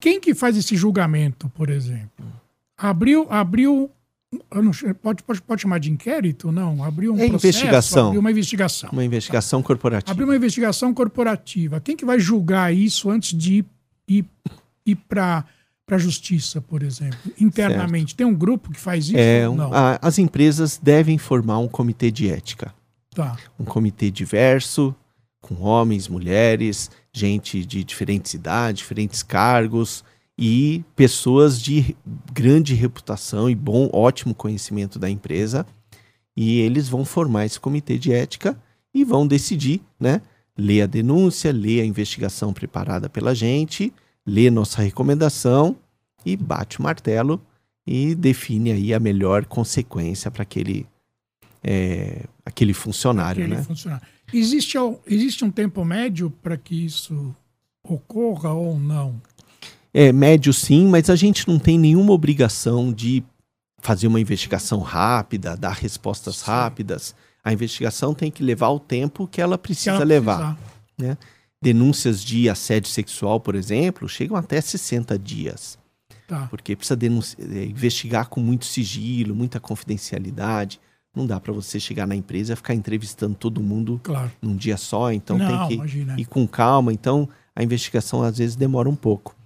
quem 0.00 0.20
que 0.20 0.34
faz 0.34 0.56
esse 0.56 0.76
julgamento, 0.76 1.48
por 1.50 1.70
exemplo? 1.70 2.26
Abriu, 2.76 3.26
abriu, 3.30 3.88
não 4.50 4.72
pode, 5.00 5.22
pode, 5.22 5.42
pode 5.42 5.62
chamar 5.62 5.78
de 5.78 5.90
inquérito? 5.90 6.50
Não, 6.50 6.82
abriu 6.82 7.12
um 7.14 7.18
É 7.18 7.28
processo, 7.28 7.46
investigação. 7.58 8.06
abriu 8.08 8.20
uma 8.20 8.30
investigação. 8.30 8.90
Uma 8.90 9.04
investigação 9.04 9.62
corporativa. 9.62 10.10
Abriu 10.10 10.26
uma 10.26 10.36
investigação 10.36 10.92
corporativa. 10.92 11.80
Quem 11.80 11.96
que 11.96 12.04
vai 12.04 12.18
julgar 12.18 12.74
isso 12.74 13.08
antes 13.08 13.38
de 13.38 13.58
ir, 13.58 13.66
ir, 14.08 14.24
ir 14.84 14.96
para 14.96 15.44
a 15.96 15.98
justiça, 15.98 16.60
por 16.60 16.82
exemplo? 16.82 17.18
Internamente. 17.40 18.14
Tem 18.14 18.26
um 18.26 18.34
grupo 18.34 18.70
que 18.70 18.78
faz 18.80 19.06
isso? 19.06 19.16
É, 19.16 19.48
um- 19.48 19.54
não. 19.56 19.72
a- 19.72 19.98
as 20.02 20.18
empresas 20.18 20.78
devem 20.82 21.18
formar 21.18 21.58
um 21.58 21.68
comitê 21.68 22.10
de 22.10 22.28
ética. 22.30 22.74
Tá. 23.14 23.36
Um 23.58 23.64
comitê 23.64 24.10
diverso, 24.10 24.94
com 25.40 25.60
homens, 25.62 26.08
mulheres, 26.08 26.90
gente 27.12 27.64
de 27.64 27.84
diferentes 27.84 28.32
idades, 28.34 28.78
diferentes 28.80 29.22
cargos 29.22 30.02
e 30.38 30.82
pessoas 30.96 31.60
de 31.60 31.94
grande 32.32 32.74
reputação 32.74 33.50
e 33.50 33.54
bom, 33.54 33.90
ótimo 33.92 34.34
conhecimento 34.34 34.98
da 34.98 35.10
empresa. 35.10 35.66
E 36.36 36.60
eles 36.60 36.88
vão 36.88 37.04
formar 37.04 37.44
esse 37.44 37.60
comitê 37.60 37.98
de 37.98 38.12
ética 38.12 38.56
e 38.94 39.04
vão 39.04 39.26
decidir, 39.26 39.82
né? 40.00 40.22
Ler 40.56 40.82
a 40.82 40.86
denúncia, 40.86 41.52
ler 41.52 41.82
a 41.82 41.84
investigação 41.84 42.52
preparada 42.52 43.08
pela 43.10 43.34
gente, 43.34 43.92
ler 44.26 44.50
nossa 44.50 44.80
recomendação 44.80 45.76
e 46.24 46.36
bate 46.36 46.78
o 46.78 46.82
martelo 46.82 47.40
e 47.86 48.14
define 48.14 48.72
aí 48.72 48.94
a 48.94 49.00
melhor 49.00 49.44
consequência 49.44 50.30
para 50.30 50.42
aquele, 50.42 50.86
é, 51.62 52.24
aquele 52.44 52.72
funcionário, 52.72 53.42
Aquele 53.42 53.56
né? 53.56 53.62
funcionário. 53.62 54.06
Existe, 54.32 54.76
existe 55.06 55.44
um 55.44 55.50
tempo 55.50 55.84
médio 55.84 56.30
para 56.30 56.56
que 56.56 56.84
isso 56.84 57.34
ocorra 57.84 58.52
ou 58.52 58.78
não? 58.78 59.20
É 59.92 60.12
médio 60.12 60.52
sim, 60.52 60.86
mas 60.86 61.10
a 61.10 61.16
gente 61.16 61.46
não 61.46 61.58
tem 61.58 61.78
nenhuma 61.78 62.12
obrigação 62.12 62.92
de 62.92 63.22
fazer 63.82 64.06
uma 64.06 64.20
investigação 64.20 64.78
rápida, 64.80 65.56
dar 65.56 65.72
respostas 65.72 66.36
Sim. 66.36 66.46
rápidas. 66.46 67.14
A 67.44 67.52
investigação 67.52 68.14
tem 68.14 68.30
que 68.30 68.42
levar 68.42 68.68
o 68.70 68.78
tempo 68.78 69.26
que 69.26 69.40
ela 69.40 69.58
precisa 69.58 69.96
ela 69.96 70.04
levar. 70.04 70.56
precisar. 70.96 71.18
Denúncias 71.60 72.24
de 72.24 72.48
assédio 72.48 72.90
sexual, 72.90 73.38
por 73.38 73.54
exemplo, 73.54 74.08
chegam 74.08 74.36
até 74.36 74.60
60 74.60 75.18
dias, 75.18 75.78
Tá. 76.32 76.46
porque 76.48 76.74
precisa 76.76 76.96
denunci- 76.96 77.36
eh, 77.40 77.64
investigar 77.66 78.28
com 78.28 78.40
muito 78.40 78.64
sigilo, 78.64 79.34
muita 79.34 79.60
confidencialidade. 79.60 80.80
Não 81.14 81.26
dá 81.26 81.38
para 81.38 81.52
você 81.52 81.78
chegar 81.78 82.06
na 82.06 82.16
empresa 82.16 82.54
e 82.54 82.56
ficar 82.56 82.74
entrevistando 82.74 83.34
todo 83.34 83.62
mundo 83.62 84.00
Claro. 84.02 84.30
num 84.40 84.56
dia 84.56 84.76
só, 84.78 85.12
então 85.12 85.36
não, 85.36 85.46
tem 85.46 85.68
que 85.68 85.74
imagina. 85.74 86.14
e 86.18 86.24
com 86.24 86.46
calma. 86.48 86.92
Então, 86.92 87.28
a 87.54 87.62
investigação 87.62 88.22
às 88.22 88.38
vezes 88.38 88.56
demora 88.56 88.88
um 88.88 88.96
pouco. 88.96 89.36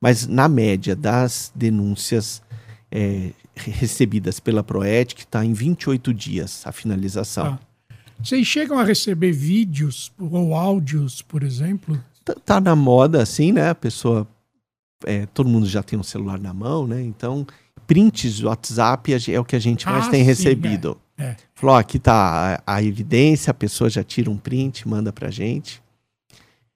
Mas, 0.00 0.26
na 0.26 0.48
média 0.48 0.94
das 0.94 1.50
denúncias 1.54 2.42
é, 2.90 3.30
recebidas 3.56 4.38
pela 4.38 4.62
Proetic, 4.62 5.20
está 5.20 5.44
em 5.44 5.52
28 5.54 6.12
dias 6.12 6.62
a 6.66 6.72
finalização. 6.72 7.56
Tá. 7.56 7.60
Vocês 8.22 8.46
chegam 8.46 8.78
a 8.78 8.84
receber 8.84 9.32
vídeos 9.32 10.12
ou 10.18 10.54
áudios, 10.54 11.20
por 11.22 11.42
exemplo? 11.42 11.98
Tá, 12.24 12.34
tá 12.34 12.60
na 12.60 12.76
moda, 12.76 13.22
assim, 13.22 13.50
né? 13.52 13.70
A 13.70 13.74
pessoa. 13.74 14.28
É, 15.04 15.26
todo 15.26 15.48
mundo 15.48 15.66
já 15.66 15.82
tem 15.82 15.98
um 15.98 16.02
celular 16.02 16.38
na 16.38 16.52
mão, 16.54 16.86
né? 16.86 17.02
Então, 17.02 17.46
prints 17.86 18.40
do 18.40 18.48
WhatsApp 18.48 19.18
ge- 19.18 19.32
é 19.34 19.40
o 19.40 19.44
que 19.44 19.56
a 19.56 19.60
gente 19.60 19.86
mais 19.86 20.06
Ah, 20.06 20.10
tem 20.10 20.20
sim, 20.20 20.26
recebido. 20.26 20.98
é, 21.18 21.24
é. 21.24 21.36
Falou, 21.54 21.76
ó, 21.76 21.78
aqui 21.78 21.98
tá 21.98 22.60
a, 22.66 22.74
a 22.76 22.82
evidência, 22.82 23.50
a 23.50 23.54
pessoa 23.54 23.88
já 23.90 24.02
tira 24.02 24.30
um 24.30 24.36
print, 24.36 24.86
manda 24.88 25.12
pra 25.12 25.30
gente. 25.30 25.82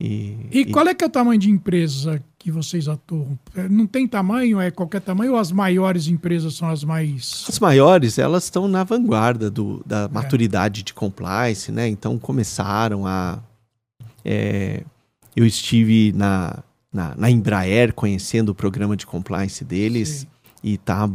E, 0.00 0.36
E 0.52 0.64
qual 0.66 0.86
é 0.86 0.94
que 0.94 1.02
é 1.02 1.06
o 1.08 1.10
tamanho 1.10 1.40
de 1.40 1.50
empresa 1.50 2.22
que 2.38 2.52
vocês 2.52 2.86
atuam? 2.86 3.36
É, 3.56 3.68
Não 3.68 3.84
tem 3.84 4.06
tamanho? 4.06 4.60
É 4.60 4.70
qualquer 4.70 5.00
tamanho? 5.00 5.32
Ou 5.32 5.38
as 5.38 5.50
maiores 5.50 6.06
empresas 6.06 6.54
são 6.54 6.68
as 6.70 6.84
mais. 6.84 7.44
As 7.48 7.58
maiores, 7.58 8.16
elas 8.16 8.44
estão 8.44 8.68
na 8.68 8.84
vanguarda 8.84 9.50
do, 9.50 9.82
É. 9.84 9.88
da 9.88 10.08
maturidade 10.08 10.84
de 10.84 10.94
compliance, 10.94 11.72
né? 11.72 11.88
Então 11.88 12.16
começaram 12.16 13.04
a. 13.08 13.40
é, 14.24 14.84
eu 15.34 15.44
estive 15.44 16.12
na, 16.12 16.62
na, 16.98 17.14
na 17.16 17.30
Embraer 17.30 17.94
conhecendo 17.94 18.48
o 18.48 18.54
programa 18.54 18.96
de 18.96 19.06
compliance 19.06 19.64
deles 19.64 20.08
Sim. 20.08 20.26
e 20.64 20.76
tá 20.76 21.08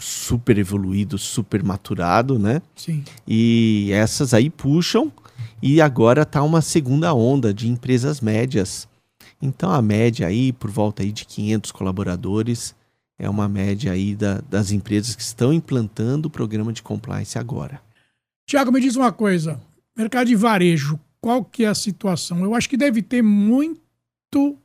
super 0.00 0.56
evoluído, 0.58 1.18
super 1.18 1.62
maturado, 1.62 2.38
né? 2.38 2.62
Sim. 2.74 3.04
E 3.26 3.90
essas 3.92 4.32
aí 4.32 4.48
puxam 4.48 5.12
e 5.62 5.80
agora 5.80 6.24
tá 6.24 6.42
uma 6.42 6.62
segunda 6.62 7.12
onda 7.12 7.52
de 7.52 7.68
empresas 7.68 8.20
médias. 8.20 8.88
Então 9.42 9.70
a 9.70 9.82
média 9.82 10.26
aí 10.26 10.52
por 10.52 10.70
volta 10.70 11.02
aí 11.02 11.12
de 11.12 11.24
500 11.24 11.70
colaboradores 11.72 12.74
é 13.18 13.28
uma 13.28 13.48
média 13.48 13.92
aí 13.92 14.14
da- 14.14 14.40
das 14.48 14.70
empresas 14.70 15.14
que 15.16 15.22
estão 15.22 15.52
implantando 15.52 16.28
o 16.28 16.30
programa 16.30 16.72
de 16.72 16.82
compliance 16.82 17.36
agora. 17.38 17.80
Tiago, 18.46 18.72
me 18.72 18.80
diz 18.80 18.96
uma 18.96 19.12
coisa. 19.12 19.60
Mercado 19.96 20.28
de 20.28 20.36
varejo, 20.36 20.98
qual 21.20 21.44
que 21.44 21.64
é 21.64 21.68
a 21.68 21.74
situação? 21.74 22.42
Eu 22.44 22.54
acho 22.54 22.68
que 22.68 22.76
deve 22.76 23.02
ter 23.02 23.20
muito 23.22 24.56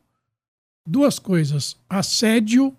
duas 0.86 1.20
coisas: 1.20 1.78
assédio 1.90 2.76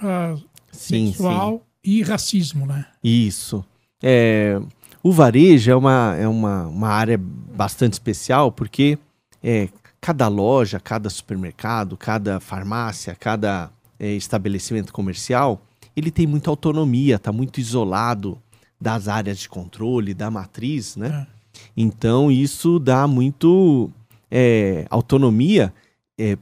ah, 0.00 0.36
Sim, 0.72 1.08
sexual 1.08 1.66
e 1.82 2.02
racismo, 2.02 2.66
né? 2.66 2.86
sim. 3.02 3.26
Isso. 3.26 3.64
É, 4.02 4.60
o 5.02 5.12
varejo 5.12 5.70
é 5.70 5.76
uma, 5.76 6.16
é 6.18 6.28
uma, 6.28 6.66
uma 6.66 6.88
área 6.88 7.18
bastante 7.18 7.94
especial 7.94 8.50
porque 8.50 8.98
é, 9.42 9.68
cada 10.00 10.28
loja, 10.28 10.80
cada 10.80 11.08
supermercado, 11.08 11.96
cada 11.96 12.40
farmácia, 12.40 13.14
cada 13.14 13.70
é, 13.98 14.12
estabelecimento 14.12 14.92
comercial, 14.92 15.62
ele 15.96 16.10
tem 16.10 16.26
muita 16.26 16.50
autonomia, 16.50 17.16
está 17.16 17.32
muito 17.32 17.60
isolado 17.60 18.38
das 18.80 19.08
áreas 19.08 19.38
de 19.38 19.48
controle, 19.48 20.12
da 20.12 20.30
matriz, 20.30 20.96
né? 20.96 21.26
É. 21.30 21.34
Então 21.76 22.30
isso 22.30 22.78
dá 22.78 23.06
muito 23.06 23.90
é, 24.30 24.86
autonomia 24.90 25.72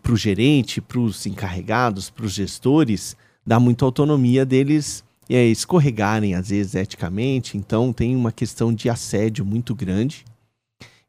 para 0.02 0.12
o 0.12 0.16
gerente, 0.16 0.80
para 0.80 1.00
os 1.00 1.26
encarregados, 1.26 2.10
para 2.10 2.26
os 2.26 2.32
gestores, 2.32 3.16
dá 3.46 3.58
muita 3.58 3.84
autonomia 3.84 4.44
deles 4.44 5.02
é, 5.30 5.46
escorregarem 5.46 6.34
às 6.34 6.50
vezes 6.50 6.74
eticamente. 6.74 7.56
Então 7.56 7.92
tem 7.92 8.14
uma 8.14 8.32
questão 8.32 8.72
de 8.74 8.88
assédio 8.90 9.44
muito 9.44 9.74
grande 9.74 10.24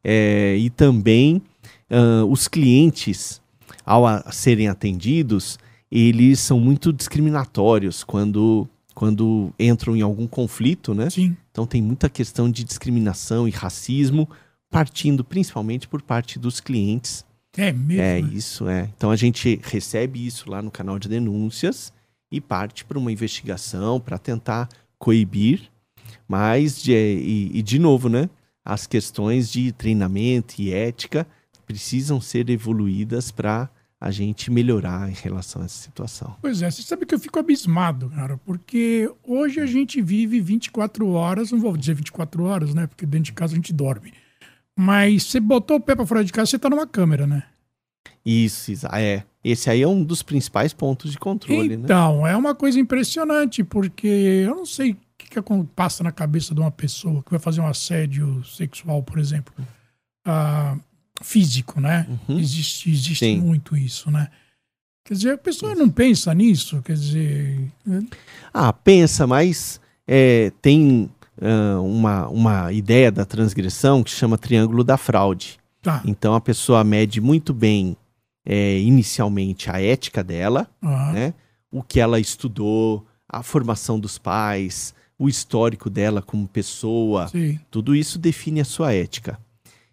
É, 0.04 0.58
e 0.58 0.70
também 0.70 1.42
ah, 1.90 2.26
os 2.28 2.48
clientes 2.50 3.42
ao 3.86 4.04
serem 4.32 4.68
atendidos 4.68 5.58
eles 5.90 6.40
são 6.40 6.60
muito 6.60 6.92
discriminatórios 6.92 8.04
quando 8.04 8.68
quando 8.96 9.52
entram 9.60 9.96
em 9.96 10.02
algum 10.02 10.28
conflito, 10.28 10.94
né? 10.94 11.10
Sim. 11.10 11.36
Então 11.52 11.66
tem 11.66 11.82
muita 11.82 12.10
questão 12.10 12.52
de 12.52 12.64
discriminação 12.64 13.48
e 13.48 13.52
racismo 13.52 14.28
partindo 14.70 15.24
principalmente 15.24 15.88
por 15.88 16.02
parte 16.02 16.38
dos 16.38 16.60
clientes. 16.60 17.26
É 17.58 17.72
mesmo. 17.72 18.02
É 18.02 18.22
né? 18.22 18.30
isso, 18.34 18.68
é. 18.68 18.90
Então 18.96 19.12
a 19.12 19.16
gente 19.16 19.60
recebe 19.64 20.26
isso 20.26 20.50
lá 20.50 20.62
no 20.62 20.72
canal 20.72 20.98
de 20.98 21.08
denúncias 21.08 21.94
e 22.32 22.42
parte 22.42 22.84
para 22.84 22.98
uma 22.98 23.12
investigação 23.12 24.00
para 24.00 24.18
tentar 24.18 24.68
coibir, 24.98 25.70
mas 26.28 26.82
de, 26.82 26.94
e, 26.94 27.52
e 27.54 27.62
de 27.62 27.78
novo, 27.78 28.10
né? 28.10 28.30
As 28.66 28.88
questões 28.88 29.52
de 29.52 29.72
treinamento 29.72 30.62
e 30.62 30.74
ética 30.74 31.28
precisam 31.66 32.20
ser 32.20 32.50
evoluídas 32.50 33.32
para 33.32 33.70
a 34.00 34.12
gente 34.12 34.52
melhorar 34.52 35.10
em 35.10 35.14
relação 35.14 35.62
a 35.62 35.66
essa 35.66 35.82
situação. 35.82 36.36
Pois 36.42 36.62
é, 36.62 36.70
você 36.70 36.82
sabe 36.82 37.06
que 37.06 37.16
eu 37.16 37.20
fico 37.20 37.40
abismado, 37.40 38.10
cara, 38.10 38.38
porque 38.38 39.10
hoje 39.24 39.62
a 39.62 39.66
gente 39.66 40.02
vive 40.02 40.42
24 40.42 41.08
horas, 41.10 41.52
não 41.52 41.60
vou 41.60 41.78
dizer 41.78 41.94
24 41.94 42.44
horas, 42.44 42.74
né? 42.74 42.86
Porque 42.86 43.06
dentro 43.06 43.26
de 43.26 43.34
casa 43.34 43.54
a 43.54 43.56
gente 43.56 43.72
dorme. 43.72 44.14
Mas 44.78 45.24
você 45.24 45.40
botou 45.40 45.78
o 45.78 45.80
pé 45.80 45.96
pra 45.96 46.06
fora 46.06 46.24
de 46.24 46.32
casa, 46.32 46.52
você 46.52 46.60
tá 46.60 46.70
numa 46.70 46.88
câmera, 46.88 47.28
né? 47.28 47.44
Isso, 48.26 48.72
é. 48.92 49.24
Esse 49.44 49.70
aí 49.70 49.82
é 49.82 49.88
um 49.88 50.04
dos 50.04 50.24
principais 50.24 50.74
pontos 50.74 51.12
de 51.12 51.20
controle, 51.20 51.76
né? 51.76 51.84
Então, 51.84 52.26
é 52.26 52.36
uma 52.36 52.56
coisa 52.56 52.80
impressionante, 52.80 53.64
porque 53.64 54.08
eu 54.08 54.56
não 54.56 54.66
sei 54.66 54.92
o 54.92 54.98
que, 55.18 55.30
que 55.30 55.42
passa 55.76 56.04
na 56.04 56.12
cabeça 56.12 56.56
de 56.56 56.62
uma 56.62 56.72
pessoa 56.72 57.22
que 57.22 57.32
vai 57.32 57.40
fazer 57.40 57.60
um 57.60 57.68
assédio 57.68 58.44
sexual, 58.46 59.04
por 59.04 59.20
exemplo, 59.20 59.54
ah, 60.26 60.78
físico, 61.22 61.82
né? 61.82 62.08
Uhum. 62.30 62.40
Existe, 62.40 62.90
existe 62.90 63.26
Sim. 63.26 63.42
muito 63.42 63.76
isso, 63.76 64.10
né? 64.10 64.30
Quer 65.06 65.16
dizer, 65.16 65.34
a 65.34 65.38
pessoa 65.38 65.76
não 65.76 65.90
pensa 65.90 66.34
nisso, 66.34 66.82
quer 66.82 66.94
dizer. 66.94 67.60
né? 67.86 68.02
Ah, 68.54 68.72
pensa, 68.72 69.28
mas 69.28 69.82
é, 70.08 70.54
tem 70.62 71.10
ah, 71.42 71.80
uma, 71.82 72.28
uma 72.28 72.72
ideia 72.74 73.12
da 73.12 73.26
transgressão 73.26 74.04
que 74.04 74.12
chama 74.12 74.38
triângulo 74.38 74.84
da 74.84 74.98
fraude. 74.98 75.58
Tá. 75.82 76.02
Então 76.06 76.34
a 76.34 76.42
pessoa 76.42 76.84
mede 76.84 77.20
muito 77.20 77.54
bem 77.54 77.98
é, 78.46 78.78
inicialmente 78.80 79.70
a 79.70 79.82
ética 79.82 80.24
dela, 80.24 80.68
Ah, 80.82 81.12
né? 81.12 81.34
o 81.72 81.82
que 81.84 82.00
ela 82.00 82.20
estudou, 82.20 83.06
a 83.28 83.42
formação 83.44 84.00
dos 84.00 84.18
pais, 84.18 84.94
o 85.18 85.28
histórico 85.28 85.90
dela 85.90 86.22
como 86.22 86.48
pessoa, 86.48 87.28
Sim. 87.28 87.60
tudo 87.72 87.96
isso 87.96 88.18
define 88.20 88.62
a 88.62 88.66
sua 88.66 88.94
ética. 88.94 89.40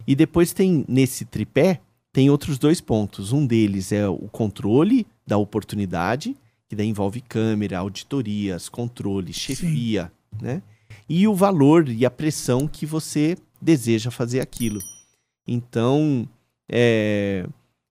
E 0.07 0.15
depois 0.15 0.53
tem 0.53 0.85
nesse 0.89 1.25
tripé 1.25 1.81
tem 2.13 2.29
outros 2.29 2.59
dois 2.59 2.81
pontos. 2.81 3.33
Um 3.33 3.47
deles 3.47 3.93
é 3.93 4.09
o 4.09 4.29
controle 4.33 5.07
da 5.25 5.37
oportunidade, 5.39 6.37
que 6.69 6.75
daí 6.75 6.89
envolve 6.89 7.21
câmera, 7.21 7.79
auditorias, 7.79 8.69
controle, 8.69 9.33
chefia, 9.33 10.11
né? 10.41 10.61
E 11.13 11.27
o 11.27 11.35
valor 11.35 11.89
e 11.89 12.07
a 12.07 12.11
pressão 12.11 12.69
que 12.69 12.87
você 12.87 13.37
deseja 13.61 14.13
fazer 14.13 14.41
aquilo. 14.41 14.81
Então, 15.45 16.29
é, 16.71 17.45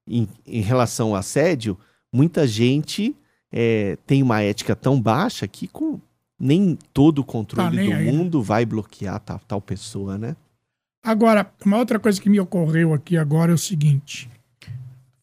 em, 0.07 0.25
em 0.47 0.61
relação 0.61 1.09
ao 1.09 1.15
assédio, 1.15 1.77
muita 2.13 2.47
gente 2.47 3.13
é, 3.51 3.97
tem 4.07 4.23
uma 4.23 4.41
ética 4.41 4.73
tão 4.73 5.01
baixa 5.01 5.45
que 5.49 5.67
com 5.67 5.99
nem 6.39 6.77
todo 6.93 7.19
o 7.19 7.25
controle 7.25 7.77
Tá 7.77 7.83
do 7.83 7.91
aí, 7.91 8.05
né? 8.05 8.11
mundo 8.11 8.41
vai 8.41 8.65
bloquear 8.65 9.19
tal, 9.19 9.39
tal 9.45 9.61
pessoa, 9.61 10.17
né? 10.17 10.37
Agora, 11.03 11.51
uma 11.65 11.77
outra 11.77 11.99
coisa 11.99 12.21
que 12.21 12.29
me 12.29 12.39
ocorreu 12.39 12.93
aqui 12.93 13.17
agora 13.17 13.51
é 13.51 13.55
o 13.55 13.57
seguinte: 13.57 14.29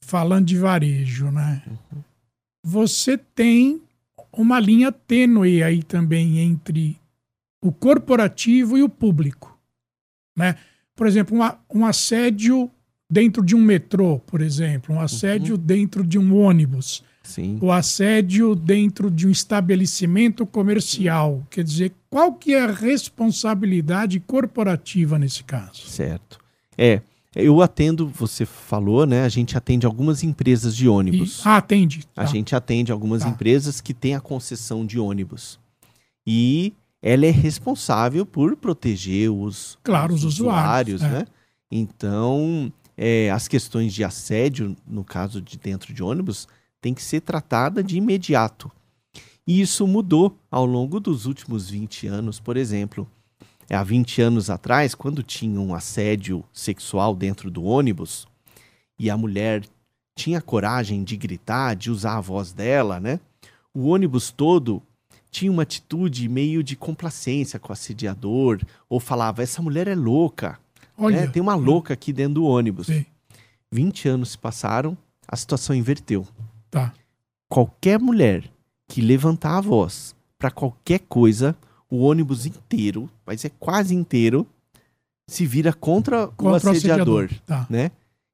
falando 0.00 0.44
de 0.44 0.58
varejo, 0.58 1.30
né? 1.30 1.62
Você 2.62 3.16
tem 3.16 3.80
uma 4.32 4.60
linha 4.60 4.92
tênue 4.92 5.62
aí 5.62 5.82
também 5.82 6.38
entre 6.40 6.98
o 7.62 7.72
corporativo 7.72 8.76
e 8.78 8.82
o 8.82 8.88
público, 8.88 9.58
né? 10.36 10.56
Por 10.94 11.06
exemplo, 11.06 11.36
um, 11.36 11.42
a- 11.42 11.58
um 11.75 11.84
assédio 11.84 12.70
dentro 13.10 13.44
de 13.44 13.54
um 13.54 13.60
metrô, 13.60 14.18
por 14.20 14.40
exemplo, 14.40 14.94
um 14.94 15.00
assédio 15.00 15.56
dentro 15.58 16.04
de 16.06 16.18
um 16.18 16.34
ônibus, 16.36 17.02
Sim. 17.22 17.58
o 17.60 17.70
assédio 17.70 18.54
dentro 18.54 19.10
de 19.10 19.26
um 19.26 19.30
estabelecimento 19.30 20.46
comercial. 20.46 21.46
Quer 21.50 21.62
dizer, 21.64 21.92
qual 22.10 22.32
que 22.34 22.54
é 22.54 22.62
a 22.64 22.70
responsabilidade 22.72 24.20
corporativa 24.20 25.18
nesse 25.18 25.44
caso? 25.44 25.86
Certo. 25.88 26.38
É, 26.78 27.00
eu 27.34 27.60
atendo, 27.60 28.08
você 28.08 28.46
falou, 28.46 29.04
né? 29.06 29.22
A 29.25 29.28
gente 29.28 29.56
atende 29.56 29.84
algumas 29.86 30.22
empresas 30.22 30.75
de 30.75 30.86
E, 30.86 30.88
ônibus. 30.88 31.42
ah, 31.46 31.58
atende. 31.58 32.00
A 32.16 32.25
Tá. 32.25 32.26
gente 32.26 32.54
atende 32.56 32.90
algumas 32.90 33.22
Tá. 33.22 33.28
empresas 33.28 33.80
que 33.80 33.92
têm 33.92 34.14
a 34.14 34.20
concessão 34.20 34.86
de 34.86 34.98
ônibus. 34.98 35.58
E 36.26 36.72
ela 37.06 37.25
é 37.25 37.30
responsável 37.30 38.26
por 38.26 38.56
proteger 38.56 39.30
os, 39.30 39.78
Claro, 39.84 40.12
os 40.12 40.25
usuários, 40.25 41.02
é. 41.02 41.08
né? 41.08 41.26
Então, 41.70 42.72
é, 42.96 43.30
as 43.30 43.46
questões 43.46 43.94
de 43.94 44.02
assédio, 44.02 44.76
no 44.84 45.04
caso 45.04 45.40
de 45.40 45.56
dentro 45.56 45.94
de 45.94 46.02
ônibus, 46.02 46.48
tem 46.80 46.92
que 46.92 47.02
ser 47.02 47.20
tratada 47.20 47.80
de 47.80 47.96
imediato. 47.96 48.68
E 49.46 49.60
isso 49.60 49.86
mudou 49.86 50.36
ao 50.50 50.66
longo 50.66 50.98
dos 50.98 51.26
últimos 51.26 51.70
20 51.70 52.08
anos, 52.08 52.40
por 52.40 52.56
exemplo. 52.56 53.08
Há 53.70 53.84
20 53.84 54.22
anos 54.22 54.50
atrás, 54.50 54.92
quando 54.92 55.22
tinha 55.22 55.60
um 55.60 55.76
assédio 55.76 56.42
sexual 56.52 57.14
dentro 57.14 57.52
do 57.52 57.62
ônibus 57.62 58.26
e 58.98 59.08
a 59.08 59.16
mulher 59.16 59.62
tinha 60.18 60.40
coragem 60.40 61.04
de 61.04 61.16
gritar, 61.16 61.76
de 61.76 61.88
usar 61.88 62.16
a 62.16 62.20
voz 62.20 62.52
dela, 62.52 62.98
né? 62.98 63.20
O 63.72 63.86
ônibus 63.90 64.32
todo 64.32 64.82
tinha 65.37 65.52
uma 65.52 65.64
atitude 65.64 66.31
meio 66.31 66.62
de 66.62 66.75
complacência 66.75 67.59
com 67.59 67.69
o 67.69 67.73
assediador, 67.75 68.59
ou 68.88 68.99
falava: 68.99 69.43
essa 69.43 69.61
mulher 69.61 69.87
é 69.87 69.95
louca, 69.95 70.59
Olha, 70.97 71.23
né? 71.23 71.26
tem 71.26 71.43
uma 71.43 71.55
louca 71.55 71.93
aqui 71.93 72.11
dentro 72.11 72.35
do 72.37 72.45
ônibus. 72.45 72.87
Sim. 72.87 73.05
20 73.71 74.09
anos 74.09 74.31
se 74.31 74.38
passaram, 74.38 74.97
a 75.28 75.37
situação 75.37 75.76
inverteu. 75.76 76.26
Tá. 76.71 76.95
Qualquer 77.50 77.99
mulher 77.99 78.50
que 78.88 79.02
levantar 79.02 79.59
a 79.59 79.61
voz 79.61 80.16
para 80.38 80.50
qualquer 80.50 81.00
coisa, 81.00 81.55
o 81.90 81.99
ônibus 81.99 82.47
inteiro, 82.47 83.11
mas 83.26 83.45
é 83.45 83.50
quase 83.61 83.95
inteiro, 83.95 84.47
se 85.26 85.45
vira 85.45 85.71
contra, 85.71 86.25
o 86.25 86.28
Contra 86.28 86.71
assediador 86.71 87.28
Tá. 87.45 87.66
né? 87.69 87.90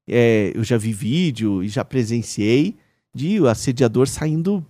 É, 0.07 0.53
eu 0.55 0.63
já 0.63 0.77
vi 0.77 0.93
vídeo 0.93 1.61
e 1.61 1.67
já 1.67 1.83
presenciei 1.83 2.77
de 3.13 3.41
o 3.41 3.47
assediador 3.49 4.07
saindo 4.07 4.65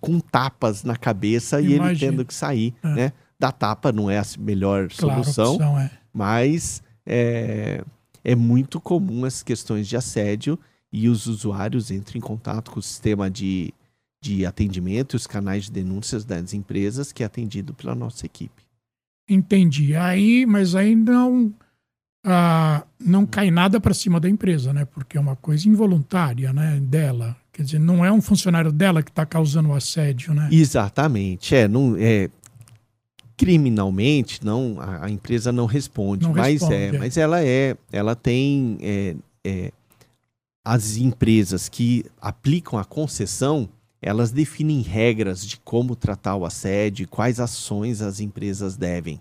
com 0.00 0.20
tapas 0.20 0.84
na 0.84 0.96
cabeça 0.96 1.60
e 1.60 1.72
ele 1.74 1.98
tendo 1.98 2.24
que 2.24 2.34
sair, 2.34 2.74
É. 2.82 2.94
né? 2.94 3.12
Da 3.38 3.50
tapa 3.50 3.90
não 3.90 4.10
é 4.10 4.18
a 4.18 4.24
melhor 4.38 4.88
Claro, 4.88 5.22
solução, 5.24 5.54
opção 5.54 5.78
é. 5.78 5.90
mas 6.12 6.82
é, 7.06 7.82
é 8.22 8.34
muito 8.34 8.78
comum 8.80 9.24
as 9.24 9.42
questões 9.42 9.88
de 9.88 9.96
assédio 9.96 10.58
e 10.92 11.08
os 11.08 11.26
usuários 11.26 11.90
entram 11.90 12.18
em 12.18 12.20
contato 12.20 12.70
com 12.70 12.80
o 12.80 12.82
sistema 12.82 13.30
de, 13.30 13.72
de 14.22 14.44
atendimento 14.44 15.14
e 15.14 15.16
os 15.16 15.26
canais 15.26 15.64
de 15.64 15.72
denúncias 15.72 16.24
das 16.24 16.52
empresas 16.52 17.12
que 17.12 17.22
é 17.22 17.26
atendido 17.26 17.72
pela 17.72 17.94
nossa 17.94 18.26
equipe. 18.26 18.62
Entendi. 19.28 19.96
Aí, 19.96 20.44
mas 20.44 20.74
aí 20.74 20.94
não 20.94 21.54
ah, 22.26 22.84
não 22.98 23.24
cai 23.24 23.50
nada 23.50 23.80
para 23.80 23.94
cima 23.94 24.20
da 24.20 24.28
empresa, 24.28 24.72
né? 24.72 24.84
Porque 24.84 25.16
é 25.16 25.20
uma 25.20 25.36
coisa 25.36 25.66
involuntária, 25.68 26.52
né? 26.52 26.78
Dela. 26.80 27.36
Quer 27.52 27.64
dizer, 27.64 27.80
não 27.80 28.04
é 28.04 28.12
um 28.12 28.22
funcionário 28.22 28.70
dela 28.72 29.02
que 29.02 29.10
está 29.10 29.26
causando 29.26 29.70
o 29.70 29.74
assédio, 29.74 30.32
né? 30.32 30.48
Exatamente, 30.50 31.54
é, 31.54 31.66
não 31.66 31.96
é 31.98 32.30
criminalmente 33.40 34.44
não 34.44 34.76
a, 34.78 35.06
a 35.06 35.10
empresa 35.10 35.50
não 35.50 35.64
responde, 35.64 36.24
Não 36.24 36.34
mas 36.34 36.60
responde, 36.60 36.74
é, 36.74 36.86
é. 36.88 36.98
mas 36.98 37.16
ela 37.16 37.42
é, 37.42 37.74
ela 37.90 38.14
tem 38.14 38.76
é, 38.82 39.16
é, 39.42 39.72
as 40.62 40.98
empresas 40.98 41.66
que 41.66 42.04
aplicam 42.20 42.78
a 42.78 42.84
concessão, 42.84 43.66
elas 44.02 44.30
definem 44.30 44.82
regras 44.82 45.46
de 45.46 45.56
como 45.56 45.96
tratar 45.96 46.36
o 46.36 46.44
assédio, 46.44 47.08
quais 47.08 47.40
ações 47.40 48.02
as 48.02 48.20
empresas 48.20 48.76
devem. 48.76 49.18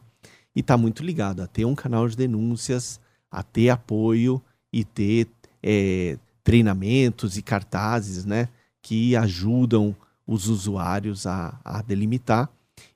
E 0.54 0.60
está 0.60 0.76
muito 0.76 1.02
ligado 1.02 1.42
a 1.42 1.48
ter 1.48 1.64
um 1.64 1.74
canal 1.74 2.06
de 2.06 2.18
denúncias, 2.18 3.00
a 3.32 3.42
ter 3.42 3.70
apoio 3.70 4.42
e 4.72 4.84
ter 4.84 5.28
é, 5.64 6.18
treinamentos 6.50 7.38
e 7.38 7.44
cartazes, 7.44 8.26
né, 8.26 8.50
que 8.82 9.16
ajudam 9.16 9.96
os 10.26 10.48
usuários 10.48 11.28
a, 11.28 11.60
a 11.64 11.80
delimitar. 11.84 12.50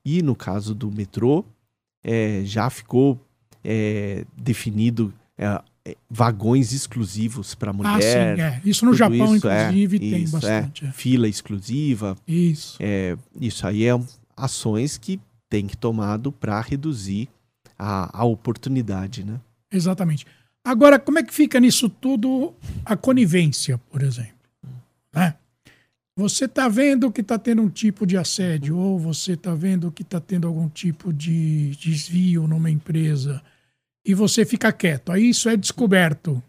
E 0.04 0.24
no 0.24 0.36
caso 0.36 0.74
do 0.74 0.92
metrô, 0.92 1.46
é, 2.04 2.42
já 2.46 2.68
ficou 2.72 3.24
é, 3.64 4.26
definido 4.36 5.14
é, 5.38 5.62
é, 5.86 5.96
vagões 6.10 6.74
exclusivos 6.74 7.54
para 7.54 7.70
ah, 7.70 7.74
mulher. 7.74 8.02
sim, 8.02 8.42
é. 8.42 8.62
Isso 8.66 8.88
no 8.88 8.94
Japão, 8.96 9.36
isso, 9.36 9.48
é, 9.48 9.68
inclusive, 9.68 10.00
tem 10.00 10.24
isso, 10.24 10.38
é. 10.38 10.40
bastante. 10.40 10.92
Fila 10.92 11.28
exclusiva. 11.28 12.18
Isso. 12.28 12.78
é, 12.80 13.16
isso 13.40 13.68
aí 13.68 13.86
é 13.86 13.92
ações 14.36 14.98
que 14.98 15.22
tem 15.48 15.68
que 15.68 15.78
tomado 15.78 16.32
para 16.32 16.60
reduzir 16.60 17.30
a, 17.78 18.20
a 18.20 18.24
oportunidade, 18.24 19.24
né? 19.24 19.40
Exatamente. 19.72 20.26
Agora, 20.64 20.98
como 20.98 21.20
é 21.20 21.24
que 21.24 21.34
fica 21.34 21.60
nisso 21.60 21.90
tudo 21.90 22.54
a 22.86 22.96
conivência, 22.96 23.78
por 23.90 24.02
exemplo? 24.02 24.32
Né? 25.14 25.36
Você 26.16 26.46
está 26.46 26.68
vendo 26.70 27.12
que 27.12 27.22
está 27.22 27.38
tendo 27.40 27.62
um 27.62 27.70
tipo 27.70 28.06
de 28.06 28.16
assédio, 28.18 28.78
ou 28.78 28.98
você 29.00 29.34
está 29.34 29.54
vendo 29.56 29.92
que 29.92 30.04
está 30.04 30.20
tendo 30.20 30.48
algum 30.48 30.70
tipo 30.70 31.12
de 31.12 31.72
desvio 31.76 32.48
numa 32.48 32.70
empresa, 32.70 33.42
e 34.06 34.14
você 34.14 34.46
fica 34.46 34.72
quieto. 34.72 35.12
Aí 35.12 35.30
isso 35.30 35.50
é 35.50 35.58
descoberto. 35.58 36.42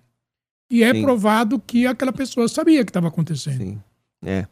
E 0.71 0.83
é 0.83 0.93
Sim. 0.93 1.03
provado 1.03 1.59
que 1.59 1.87
aquela 1.87 2.13
pessoa 2.13 2.47
sabia 2.49 2.85
que 2.85 2.91
estava 2.91 3.09
acontecendo. 3.09 3.59
Sim. 3.59 3.81
É. 4.25 4.47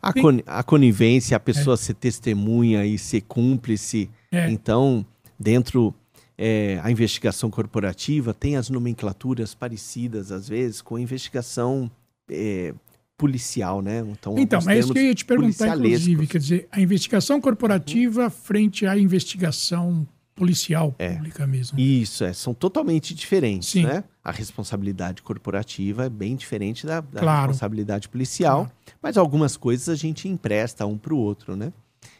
A, 0.00 0.12
coni- 0.12 0.44
a 0.46 0.62
conivência, 0.62 1.36
a 1.36 1.40
pessoa 1.40 1.76
ser 1.76 1.94
testemunha 1.94 2.84
e 2.86 2.98
ser 2.98 3.22
cúmplice. 3.22 4.08
É. 4.30 4.48
Então, 4.50 5.04
dentro 5.38 5.94
é, 6.38 6.80
a 6.82 6.90
investigação 6.90 7.50
corporativa 7.50 8.34
tem 8.34 8.56
as 8.56 8.68
nomenclaturas 8.68 9.54
parecidas, 9.54 10.30
às 10.30 10.48
vezes, 10.48 10.82
com 10.82 10.96
a 10.96 11.00
investigação 11.00 11.90
é, 12.30 12.74
policial, 13.16 13.80
né? 13.80 14.00
Então, 14.10 14.38
Então, 14.38 14.60
é 14.68 14.78
isso 14.78 14.92
que 14.92 14.98
eu 14.98 15.04
ia 15.04 15.14
te 15.14 15.24
perguntar, 15.24 15.76
inclusive. 15.76 16.26
Quer 16.26 16.38
dizer, 16.38 16.68
a 16.70 16.80
investigação 16.80 17.40
corporativa 17.40 18.28
frente 18.28 18.86
à 18.86 18.98
investigação 18.98 20.06
policial 20.34 20.92
pública 20.92 21.46
mesmo. 21.46 21.80
Isso, 21.80 22.22
é, 22.22 22.32
são 22.34 22.52
totalmente 22.52 23.14
diferentes, 23.14 23.70
Sim. 23.70 23.84
né? 23.84 24.04
A 24.22 24.30
responsabilidade 24.30 25.22
corporativa 25.22 26.04
é 26.04 26.10
bem 26.10 26.36
diferente 26.36 26.86
da, 26.86 27.00
da 27.00 27.20
Claro. 27.20 27.48
responsabilidade 27.48 28.06
policial, 28.10 28.64
Claro. 28.64 28.72
mas 29.02 29.16
algumas 29.16 29.56
coisas 29.56 29.88
a 29.88 29.94
gente 29.94 30.28
empresta 30.28 30.84
um 30.84 30.98
para 30.98 31.14
o 31.14 31.16
outro, 31.16 31.56
né? 31.56 31.72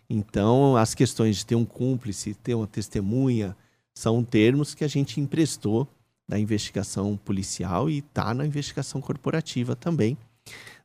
Então, 0.09 0.76
as 0.76 0.94
questões 0.94 1.37
de 1.37 1.44
ter 1.44 1.57
um 1.57 1.64
cúmplice, 1.64 2.33
ter 2.35 2.55
uma 2.55 2.66
testemunha, 2.66 3.55
são 3.97 4.23
termos 4.23 4.75
que 4.75 4.85
a 4.85 4.89
gente 4.89 5.19
emprestou 5.21 5.89
da 6.29 6.39
investigação 6.39 7.17
policial 7.17 7.89
e 7.89 8.03
tá 8.03 8.35
na 8.35 8.45
investigação 8.45 9.01
corporativa 9.01 9.75
também. 9.75 10.19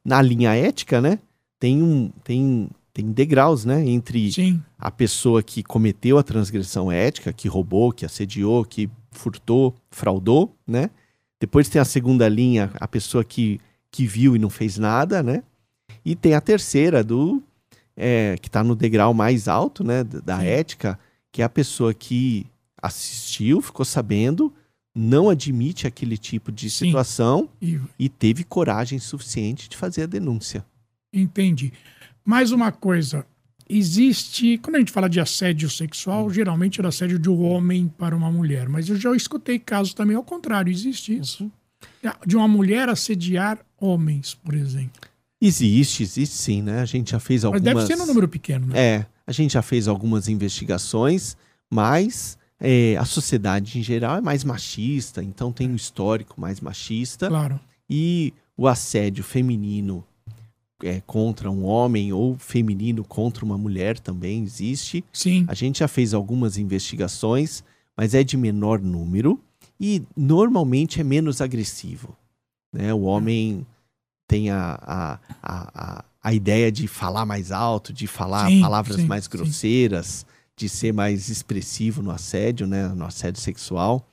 Na 0.03 0.21
linha 0.21 0.55
ética, 0.55 1.01
né? 1.01 1.19
Tem 1.59 1.83
um 1.83 2.09
tem 2.23 2.69
tem 2.93 3.11
degraus, 3.11 3.63
né, 3.63 3.87
entre 3.87 4.31
Sim, 4.33 4.61
a 4.77 4.91
pessoa 4.91 5.41
que 5.41 5.63
cometeu 5.63 6.17
a 6.17 6.23
transgressão 6.23 6.91
ética, 6.91 7.31
que 7.31 7.47
roubou, 7.47 7.93
que 7.93 8.05
assediou, 8.05 8.65
que 8.65 8.89
furtou, 9.11 9.73
fraudou, 9.89 10.53
né? 10.67 10.89
Depois 11.39 11.69
tem 11.69 11.81
a 11.81 11.85
segunda 11.85 12.27
linha, 12.27 12.69
a 12.75 12.87
pessoa 12.89 13.23
que, 13.23 13.61
que 13.89 14.05
viu 14.05 14.35
e 14.35 14.39
não 14.39 14.49
fez 14.49 14.77
nada, 14.77 15.23
né? 15.23 15.41
E 16.03 16.15
tem 16.17 16.33
a 16.33 16.41
terceira, 16.41 17.01
do 17.01 17.41
é, 17.95 18.35
que 18.41 18.49
está 18.49 18.61
no 18.61 18.75
degrau 18.75 19.13
mais 19.13 19.47
alto, 19.47 19.85
né, 19.85 20.03
da 20.03 20.19
da 20.19 20.39
Sim. 20.39 20.45
ética, 20.45 20.99
que 21.31 21.41
é 21.41 21.45
a 21.45 21.49
pessoa 21.49 21.93
que 21.93 22.45
assistiu, 22.81 23.61
ficou 23.61 23.85
sabendo, 23.85 24.53
não 24.95 25.29
admite 25.29 25.87
aquele 25.87 26.17
tipo 26.17 26.51
de 26.51 26.69
situação 26.69 27.47
E- 27.61 27.79
e 27.97 28.09
teve 28.09 28.43
coragem 28.43 28.99
suficiente 28.99 29.69
de 29.69 29.77
fazer 29.77 30.03
a 30.03 30.05
denúncia. 30.05 30.65
Entendi. 31.13 31.71
Mais 32.25 32.51
uma 32.51 32.71
coisa. 32.71 33.25
Existe. 33.69 34.57
Quando 34.57 34.75
a 34.75 34.79
gente 34.79 34.91
fala 34.91 35.09
de 35.09 35.19
assédio 35.19 35.69
sexual, 35.69 36.29
geralmente 36.29 36.79
era 36.79 36.89
assédio 36.89 37.17
de 37.17 37.29
um 37.29 37.41
homem 37.43 37.87
para 37.97 38.15
uma 38.15 38.29
mulher. 38.31 38.67
Mas 38.67 38.89
eu 38.89 38.95
já 38.97 39.15
escutei 39.15 39.57
casos 39.59 39.93
também 39.93 40.15
ao 40.15 40.23
contrário. 40.23 40.71
Existe 40.71 41.17
isso. 41.17 41.49
De 42.25 42.35
uma 42.35 42.47
mulher 42.47 42.89
assediar 42.89 43.59
homens, 43.79 44.33
por 44.33 44.53
exemplo. 44.53 45.01
Existe, 45.41 46.03
existe 46.03 46.35
sim, 46.35 46.61
né? 46.61 46.81
A 46.81 46.85
gente 46.85 47.11
já 47.11 47.19
fez 47.19 47.43
Mas 47.43 47.53
algumas... 47.53 47.63
deve 47.63 47.87
ser 47.87 47.95
num 47.95 48.05
número 48.05 48.27
pequeno, 48.27 48.67
né? 48.67 48.77
É, 48.79 49.05
a 49.25 49.31
gente 49.31 49.53
já 49.53 49.61
fez 49.61 49.87
algumas 49.87 50.27
investigações, 50.27 51.35
mas 51.69 52.37
é, 52.61 52.95
a 52.95 53.05
sociedade 53.05 53.79
em 53.79 53.83
geral 53.83 54.17
é 54.17 54.21
mais 54.21 54.43
machista, 54.43 55.23
então 55.23 55.51
tem 55.51 55.67
um 55.67 55.75
histórico 55.75 56.39
mais 56.39 56.61
machista. 56.61 57.27
Claro. 57.27 57.59
E 57.89 58.33
o 58.55 58.67
assédio 58.67 59.23
feminino 59.23 60.05
é, 60.83 61.01
contra 61.01 61.49
um 61.49 61.65
homem 61.65 62.13
ou 62.13 62.37
feminino 62.37 63.03
contra 63.03 63.43
uma 63.43 63.57
mulher 63.57 63.99
também 63.99 64.43
existe. 64.43 65.03
Sim. 65.11 65.43
A 65.47 65.55
gente 65.55 65.79
já 65.79 65.87
fez 65.87 66.13
algumas 66.13 66.57
investigações, 66.57 67.63
mas 67.97 68.13
é 68.13 68.23
de 68.23 68.37
menor 68.37 68.79
número 68.79 69.39
e 69.79 70.03
normalmente 70.15 71.01
é 71.01 71.03
menos 71.03 71.41
agressivo. 71.41 72.15
Né? 72.71 72.93
O 72.93 73.01
homem 73.01 73.65
tem 74.27 74.51
a, 74.51 74.79
a, 74.81 75.19
a, 75.41 75.71
a, 75.73 76.05
a 76.23 76.33
ideia 76.33 76.71
de 76.71 76.87
falar 76.87 77.25
mais 77.25 77.51
alto, 77.51 77.91
de 77.91 78.05
falar 78.05 78.47
Sim, 78.47 78.61
palavras 78.61 78.97
sim, 78.97 79.05
mais 79.07 79.27
grosseiras, 79.27 80.25
de 80.61 80.69
ser 80.69 80.93
mais 80.93 81.27
expressivo 81.27 82.03
no 82.03 82.11
assédio, 82.11 82.67
né? 82.67 82.87
no 82.89 83.03
assédio 83.03 83.41
sexual, 83.41 84.07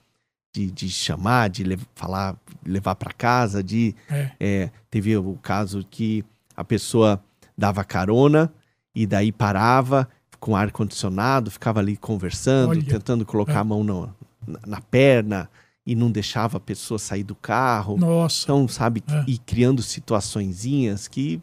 de, 0.55 0.71
de 0.71 0.89
chamar, 0.89 1.51
de 1.51 1.63
lev- 1.63 1.85
falar, 1.95 2.35
levar 2.65 2.95
para 2.95 3.13
casa, 3.13 3.63
de 3.63 3.95
É. 4.09 4.31
é, 4.41 4.71
teve 4.91 5.15
o 5.15 5.35
caso 5.43 5.85
que 5.91 6.25
a 6.57 6.65
pessoa 6.65 7.23
dava 7.57 7.85
carona 7.85 8.51
e 8.95 9.07
daí 9.07 9.31
parava 9.31 10.09
com 10.41 10.57
ar 10.57 10.71
condicionado, 10.73 11.51
ficava 11.51 11.81
ali 11.81 11.99
conversando, 11.99 12.71
Olha. 12.71 12.83
tentando 12.83 13.27
colocar 13.27 13.57
É. 13.57 13.59
a 13.59 13.65
mão 13.65 13.85
no- 13.85 14.15
na, 14.47 14.59
na 14.67 14.81
perna 14.81 15.51
e 15.85 15.95
não 15.95 16.11
deixava 16.11 16.57
a 16.57 16.61
pessoa 16.61 16.99
sair 16.99 17.25
do 17.25 17.35
carro. 17.35 17.99
Nossa. 17.99 18.45
Então, 18.45 18.67
sabe, 18.69 19.05
É. 19.07 19.25
e 19.27 19.37
criando 19.37 19.83
situaçõezinhas 19.83 21.09
que 21.09 21.43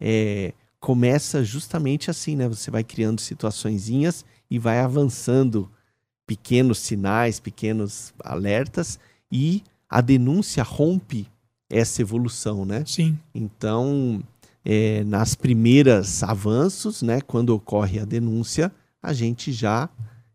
é, 0.00 0.52
começa 0.80 1.44
justamente 1.44 2.10
assim, 2.10 2.36
né? 2.36 2.48
Você 2.48 2.70
vai 2.70 2.84
criando 2.84 3.20
situaçõezinhas 3.20 4.24
e 4.50 4.58
vai 4.58 4.80
avançando 4.80 5.70
pequenos 6.26 6.78
sinais, 6.78 7.40
pequenos 7.40 8.12
alertas 8.22 8.98
e 9.30 9.62
a 9.88 10.00
denúncia 10.00 10.62
rompe 10.62 11.26
essa 11.70 12.02
evolução, 12.02 12.64
né? 12.64 12.84
Sim. 12.86 13.18
Então, 13.34 14.22
é, 14.64 15.02
nas 15.04 15.34
primeiras 15.34 16.22
avanços, 16.22 17.02
né, 17.02 17.20
quando 17.20 17.50
ocorre 17.50 17.98
a 17.98 18.04
denúncia, 18.04 18.72
a 19.02 19.12
gente 19.12 19.52
já 19.52 19.88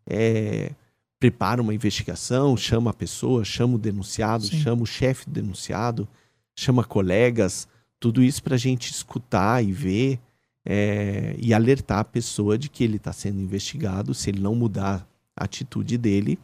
é, 0.08 0.72
prepara 1.20 1.62
uma 1.62 1.74
investigação, 1.74 2.58
chama 2.58 2.92
a 2.92 2.94
pessoa, 2.94 3.46
chama 3.46 3.76
o 3.76 3.80
denunciado, 3.80 4.46
Sim. 4.46 4.62
chama 4.62 4.84
o 4.84 4.88
chefe 4.88 5.26
do 5.26 5.32
denunciado, 5.32 6.08
chama 6.56 6.84
colegas, 6.84 7.68
tudo 8.00 8.22
isso 8.22 8.44
para 8.44 8.56
a 8.56 8.60
gente 8.60 8.92
escutar 8.92 9.64
e 9.64 9.72
ver 9.72 10.20
é, 10.66 11.36
e 11.38 11.54
alertar 11.54 12.00
a 12.00 12.04
pessoa 12.04 12.58
de 12.58 12.70
que 12.70 12.84
ele 12.84 12.98
está 12.98 13.12
sendo 13.14 13.40
investigado. 13.42 14.14
Se 14.14 14.30
ele 14.30 14.40
não 14.42 14.56
mudar 14.56 15.06
a 15.36 15.44
atitude 15.44 15.98
dele, 15.98 16.40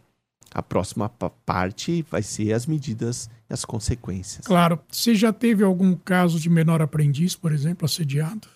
a 0.54 0.62
próxima 0.62 1.08
pa- 1.10 1.30
parte 1.46 2.06
vai 2.10 2.22
ser 2.24 2.54
as 2.54 2.66
medidas 2.66 3.30
e 3.50 3.54
as 3.54 3.64
consequências. 3.64 4.46
Claro. 4.46 4.80
Você 4.92 5.16
já 5.16 5.32
teve 5.32 5.64
algum 5.64 5.96
caso 5.96 6.40
de 6.40 6.50
menor 6.50 6.82
aprendiz, 6.82 7.36
por 7.36 7.52
exemplo, 7.52 7.86
assediado? 7.86 8.48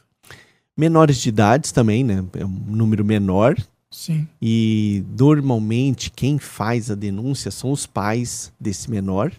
Menores 0.76 1.18
de 1.18 1.30
idades 1.30 1.72
também, 1.72 2.04
né? 2.04 2.24
É 2.34 2.46
um 2.46 2.50
número 2.50 3.06
menor. 3.06 3.56
Sim. 3.92 4.28
E 4.42 5.04
normalmente 5.20 6.10
quem 6.10 6.40
faz 6.40 6.90
a 6.90 6.96
denúncia 6.96 7.52
são 7.52 7.72
os 7.72 7.86
pais 7.86 8.52
desse 8.60 8.90
menor. 8.90 9.32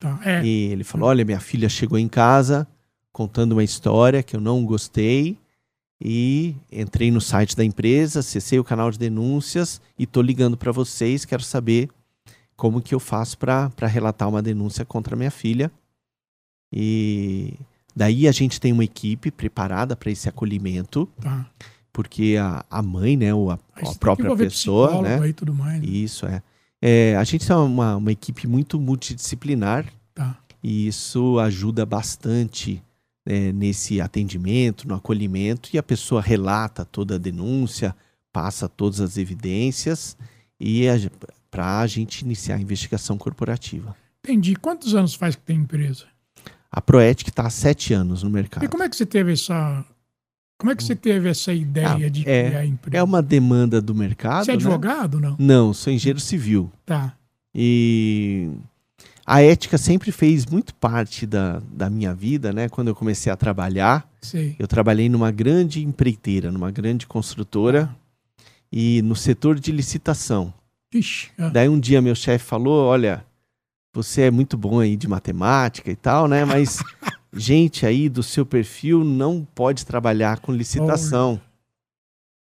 Tá. 0.00 0.18
É. 0.24 0.44
E 0.44 0.72
ele 0.72 0.82
falou: 0.82 1.08
Olha, 1.08 1.24
minha 1.24 1.38
filha 1.38 1.68
chegou 1.68 1.96
em 1.96 2.08
casa 2.08 2.66
contando 3.12 3.52
uma 3.52 3.62
história 3.62 4.24
que 4.24 4.34
eu 4.34 4.40
não 4.40 4.64
gostei. 4.64 5.38
E 6.04 6.56
entrei 6.72 7.10
no 7.12 7.20
site 7.20 7.54
da 7.56 7.64
empresa, 7.64 8.20
acessei 8.20 8.58
o 8.58 8.64
canal 8.64 8.90
de 8.90 8.98
denúncias 8.98 9.80
e 9.96 10.04
tô 10.06 10.20
ligando 10.20 10.56
para 10.56 10.72
vocês. 10.72 11.24
Quero 11.24 11.44
saber 11.44 11.88
como 12.56 12.82
que 12.82 12.92
eu 12.94 12.98
faço 13.00 13.38
para 13.38 13.70
relatar 13.86 14.28
uma 14.28 14.42
denúncia 14.42 14.84
contra 14.84 15.14
a 15.14 15.18
minha 15.18 15.30
filha. 15.30 15.70
E 16.72 17.54
daí 17.94 18.26
a 18.26 18.32
gente 18.32 18.60
tem 18.60 18.72
uma 18.72 18.84
equipe 18.84 19.30
preparada 19.30 19.94
para 19.94 20.10
esse 20.10 20.28
acolhimento, 20.28 21.08
Tá. 21.20 21.46
porque 21.92 22.36
a, 22.40 22.64
a 22.70 22.82
mãe, 22.82 23.16
né, 23.16 23.32
ou 23.34 23.50
a, 23.50 23.58
a 23.76 23.94
própria 23.94 24.34
pessoa, 24.34 25.02
né? 25.02 25.20
aí 25.20 25.32
tudo 25.32 25.54
mais. 25.54 25.80
né? 25.82 25.86
Isso 25.88 26.26
é. 26.26 26.42
É, 26.80 27.14
a 27.16 27.22
gente 27.24 27.46
tem 27.46 27.54
uma, 27.54 27.96
uma 27.96 28.10
equipe 28.10 28.46
muito 28.48 28.80
multidisciplinar 28.80 29.86
Tá. 30.14 30.36
e 30.62 30.86
isso 30.88 31.38
ajuda 31.38 31.86
bastante 31.86 32.82
é, 33.24 33.52
nesse 33.52 34.00
atendimento, 34.00 34.86
no 34.88 34.94
acolhimento, 34.94 35.70
e 35.72 35.78
a 35.78 35.82
pessoa 35.82 36.20
relata 36.20 36.84
toda 36.84 37.14
a 37.14 37.18
denúncia, 37.18 37.94
passa 38.32 38.68
todas 38.68 39.00
as 39.00 39.16
evidências 39.16 40.16
e 40.58 40.84
para 41.50 41.80
a 41.80 41.86
gente 41.86 42.20
iniciar 42.22 42.56
a 42.56 42.60
investigação 42.60 43.18
corporativa. 43.18 43.94
Entendi. 44.24 44.54
Quantos 44.56 44.94
anos 44.94 45.14
faz 45.14 45.34
que 45.36 45.42
tem 45.42 45.58
empresa? 45.58 46.04
A 46.70 46.80
Proetic 46.80 47.28
está 47.28 47.46
há 47.46 47.50
sete 47.50 47.92
anos 47.92 48.22
no 48.22 48.30
mercado. 48.30 48.64
E 48.64 48.68
como 48.68 48.82
é 48.82 48.88
que 48.88 48.96
você 48.96 49.04
teve 49.04 49.32
essa. 49.32 49.84
Como 50.58 50.70
é 50.70 50.76
que 50.76 50.84
você 50.84 50.94
teve 50.94 51.28
essa 51.28 51.52
ideia 51.52 52.06
Ah, 52.06 52.08
de 52.08 52.26
é- 52.28 52.48
criar 52.48 52.60
a 52.60 52.66
empresa? 52.66 52.96
É 52.96 53.02
uma 53.02 53.20
demanda 53.20 53.80
do 53.80 53.94
mercado. 53.94 54.44
Você 54.44 54.52
é 54.52 54.54
né? 54.54 54.58
advogado 54.58 55.20
não? 55.20 55.36
Não, 55.38 55.74
sou 55.74 55.92
engenheiro 55.92 56.20
civil. 56.20 56.72
Tá. 56.86 57.14
E 57.54 58.48
a 59.24 59.40
ética 59.42 59.78
sempre 59.78 60.10
fez 60.10 60.44
muito 60.46 60.74
parte 60.74 61.26
da, 61.26 61.60
da 61.70 61.88
minha 61.88 62.14
vida, 62.14 62.52
né? 62.52 62.68
Quando 62.68 62.88
eu 62.88 62.94
comecei 62.94 63.32
a 63.32 63.36
trabalhar, 63.36 64.08
Sei. 64.20 64.56
eu 64.58 64.66
trabalhei 64.66 65.08
numa 65.08 65.30
grande 65.30 65.84
empreiteira, 65.84 66.50
numa 66.50 66.70
grande 66.70 67.06
construtora 67.06 67.94
e 68.70 69.00
no 69.02 69.14
setor 69.14 69.58
de 69.60 69.70
licitação. 69.70 70.52
Ixi. 70.92 71.30
ah, 71.38 71.48
Daí 71.48 71.68
um 71.68 71.78
dia 71.78 72.02
meu 72.02 72.14
chefe 72.14 72.44
falou: 72.44 72.86
Olha, 72.86 73.24
você 73.94 74.22
é 74.22 74.30
muito 74.30 74.56
bom 74.56 74.80
aí 74.80 74.96
de 74.96 75.06
matemática 75.06 75.90
e 75.90 75.96
tal, 75.96 76.26
né? 76.26 76.44
Mas 76.44 76.82
gente 77.32 77.86
aí 77.86 78.08
do 78.08 78.22
seu 78.22 78.44
perfil 78.44 79.04
não 79.04 79.46
pode 79.54 79.86
trabalhar 79.86 80.40
com 80.40 80.52
licitação, 80.52 81.40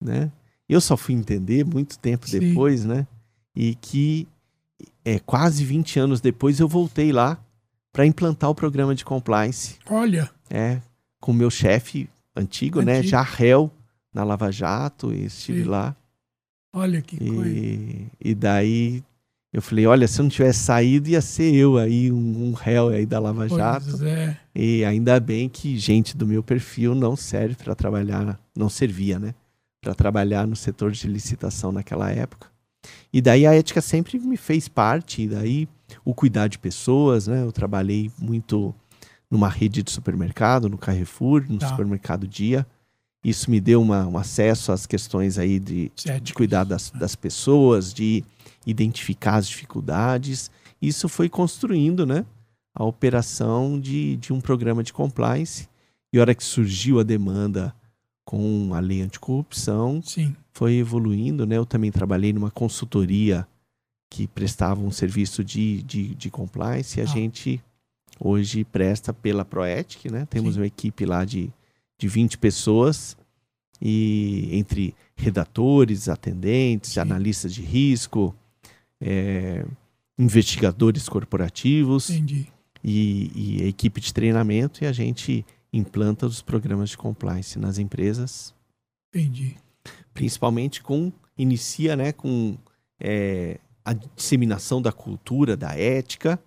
né? 0.02 0.32
Eu 0.67 0.82
só 0.82 0.96
fui 0.96 1.13
entender 1.13 1.65
muito 1.65 2.00
tempo 2.00 2.28
Sim. 2.28 2.39
depois, 2.39 2.86
né? 2.86 3.06
E 3.56 3.76
que 3.76 4.28
é, 5.04 5.20
quase 5.20 5.64
20 5.64 6.00
anos 6.00 6.22
depois 6.22 6.60
eu 6.60 6.68
voltei 6.68 7.12
lá 7.12 7.38
para 7.92 8.06
implantar 8.06 8.50
o 8.50 8.56
programa 8.56 8.96
de 8.96 9.04
compliance, 9.04 9.78
Olha. 9.90 10.30
é, 10.50 10.80
com 11.20 11.32
o 11.32 11.36
meu 11.36 11.50
chefe 11.50 12.10
antigo, 12.36 12.82
né? 12.82 12.98
Antigo. 12.98 13.10
Já 13.10 13.22
réu 13.22 13.72
na 14.14 14.24
Lava 14.24 14.52
Jato, 14.52 15.14
e 15.14 15.26
estive 15.26 15.64
Sim. 15.64 15.70
lá. 15.70 15.96
Olha 16.74 17.02
que 17.02 17.18
coisa. 17.18 17.50
E, 17.50 18.08
e 18.20 18.36
daí 18.36 19.04
eu 19.54 19.62
falei, 19.62 19.86
olha, 19.86 20.08
se 20.08 20.20
eu 20.20 20.24
não 20.24 20.30
tivesse 20.30 20.60
saído, 20.60 21.10
ia 21.10 21.22
ser 21.22 21.54
eu 21.54 21.78
aí, 21.78 22.12
um, 22.12 22.50
um 22.50 22.54
réu 22.54 22.90
aí 22.90 23.06
da 23.06 23.20
Lava 23.20 23.48
Jato. 23.50 23.86
Pois 23.90 24.02
é. 24.02 24.38
E 24.56 24.86
ainda 24.86 25.20
bem 25.20 25.50
que 25.50 25.78
gente 25.78 26.16
do 26.16 26.26
meu 26.26 26.42
perfil 26.42 26.96
não 26.96 27.16
serve 27.16 27.56
para 27.56 27.76
trabalhar, 27.76 28.40
não 28.56 28.70
servia, 28.70 29.20
né? 29.20 29.36
Para 29.82 29.94
trabalhar 29.94 30.48
no 30.48 30.56
setor 30.56 30.92
de 30.92 31.08
licitação 31.08 31.72
naquela 31.72 32.10
época. 32.10 32.51
E 33.13 33.22
daí 33.22 33.46
a 33.46 33.54
ética 33.54 33.82
sempre 33.82 34.20
me 34.20 34.38
fez 34.38 34.67
parte, 34.67 35.24
e 35.24 35.28
daí 35.28 35.67
o 36.06 36.13
cuidar 36.13 36.48
de 36.48 36.58
pessoas, 36.58 37.28
né? 37.28 37.44
Eu 37.44 37.52
trabalhei 37.52 38.12
muito 38.17 38.74
numa 39.30 39.50
rede 39.50 39.84
de 39.84 39.91
supermercado, 39.91 40.70
no 40.70 40.78
Carrefour, 40.78 41.46
no 41.48 41.58
Tá. 41.58 41.70
supermercado 41.70 42.28
Dia. 42.28 42.65
Isso 43.24 43.52
me 43.52 43.60
deu 43.62 43.82
uma, 43.82 44.08
um 44.08 44.17
acesso 44.17 44.72
às 44.72 44.86
questões 44.86 45.38
aí 45.38 45.60
de, 45.60 45.91
de 46.22 46.34
cuidar 46.34 46.63
das, 46.63 46.89
das 46.91 47.15
pessoas, 47.15 47.94
de 47.94 48.24
identificar 48.65 49.36
as 49.36 49.48
dificuldades. 49.48 50.50
Isso 50.82 51.08
foi 51.08 51.30
construindo, 51.30 52.06
né? 52.06 52.26
A 52.74 52.84
operação 52.84 53.80
de, 53.80 54.17
de 54.17 54.34
um 54.34 54.41
programa 54.41 54.82
de 54.84 54.91
compliance. 54.91 55.70
E 56.12 56.17
a 56.17 56.22
hora 56.22 56.34
que 56.36 56.44
surgiu 56.44 57.00
a 57.00 57.04
demanda 57.04 57.74
com 58.32 58.74
a 58.74 58.80
lei 58.80 59.02
anticorrupção, 59.02 60.02
Sim. 60.02 60.34
foi 60.54 60.76
evoluindo, 60.76 61.46
né? 61.46 61.58
Eu 61.58 61.65
também 61.65 61.91
trabalhei 61.91 62.32
numa 62.32 62.50
consultoria 62.50 63.46
que 64.10 64.26
prestava 64.26 64.80
um 64.80 64.89
serviço 64.89 65.44
de, 65.44 65.84
de, 65.84 66.15
de 66.15 66.30
compliance 66.30 66.98
e 66.98 67.02
a 67.02 67.04
Ah. 67.04 67.08
gente 67.08 67.62
hoje 68.17 68.63
presta 68.63 69.12
pela 69.13 69.44
Proetic, 69.44 70.06
né? 70.10 70.26
Temos 70.30 70.54
Sim. 70.54 70.62
uma 70.62 70.65
equipe 70.67 71.06
lá 71.06 71.26
de, 71.26 71.50
de 72.00 72.08
20 72.08 72.38
pessoas 72.38 73.17
e 73.82 74.48
entre 74.54 74.96
redatores, 75.13 76.08
atendentes, 76.08 76.91
Sim. 76.91 77.02
analistas 77.02 77.54
de 77.54 77.62
risco, 77.62 78.34
é, 79.02 79.65
investigadores 80.17 81.10
corporativos 81.10 82.10
Entendi. 82.10 82.48
e, 82.82 83.32
e 83.60 83.63
a 83.63 83.67
equipe 83.67 84.00
de 84.00 84.13
treinamento 84.13 84.86
e 84.86 84.88
a 84.88 84.94
gente 84.94 85.46
implanta 85.74 86.26
os 86.26 86.42
programas 86.42 86.90
de 86.90 86.98
compliance 86.98 87.58
nas 87.58 87.78
empresas, 87.78 88.54
Entendi. 89.14 89.56
principalmente 90.14 90.82
com 90.82 91.12
inicia, 91.38 91.96
né, 91.96 92.12
com 92.12 92.58
é, 93.00 93.58
a 93.84 93.94
disseminação 93.94 94.82
da 94.82 94.92
cultura, 94.92 95.56
da 95.58 95.74
ética, 95.78 96.40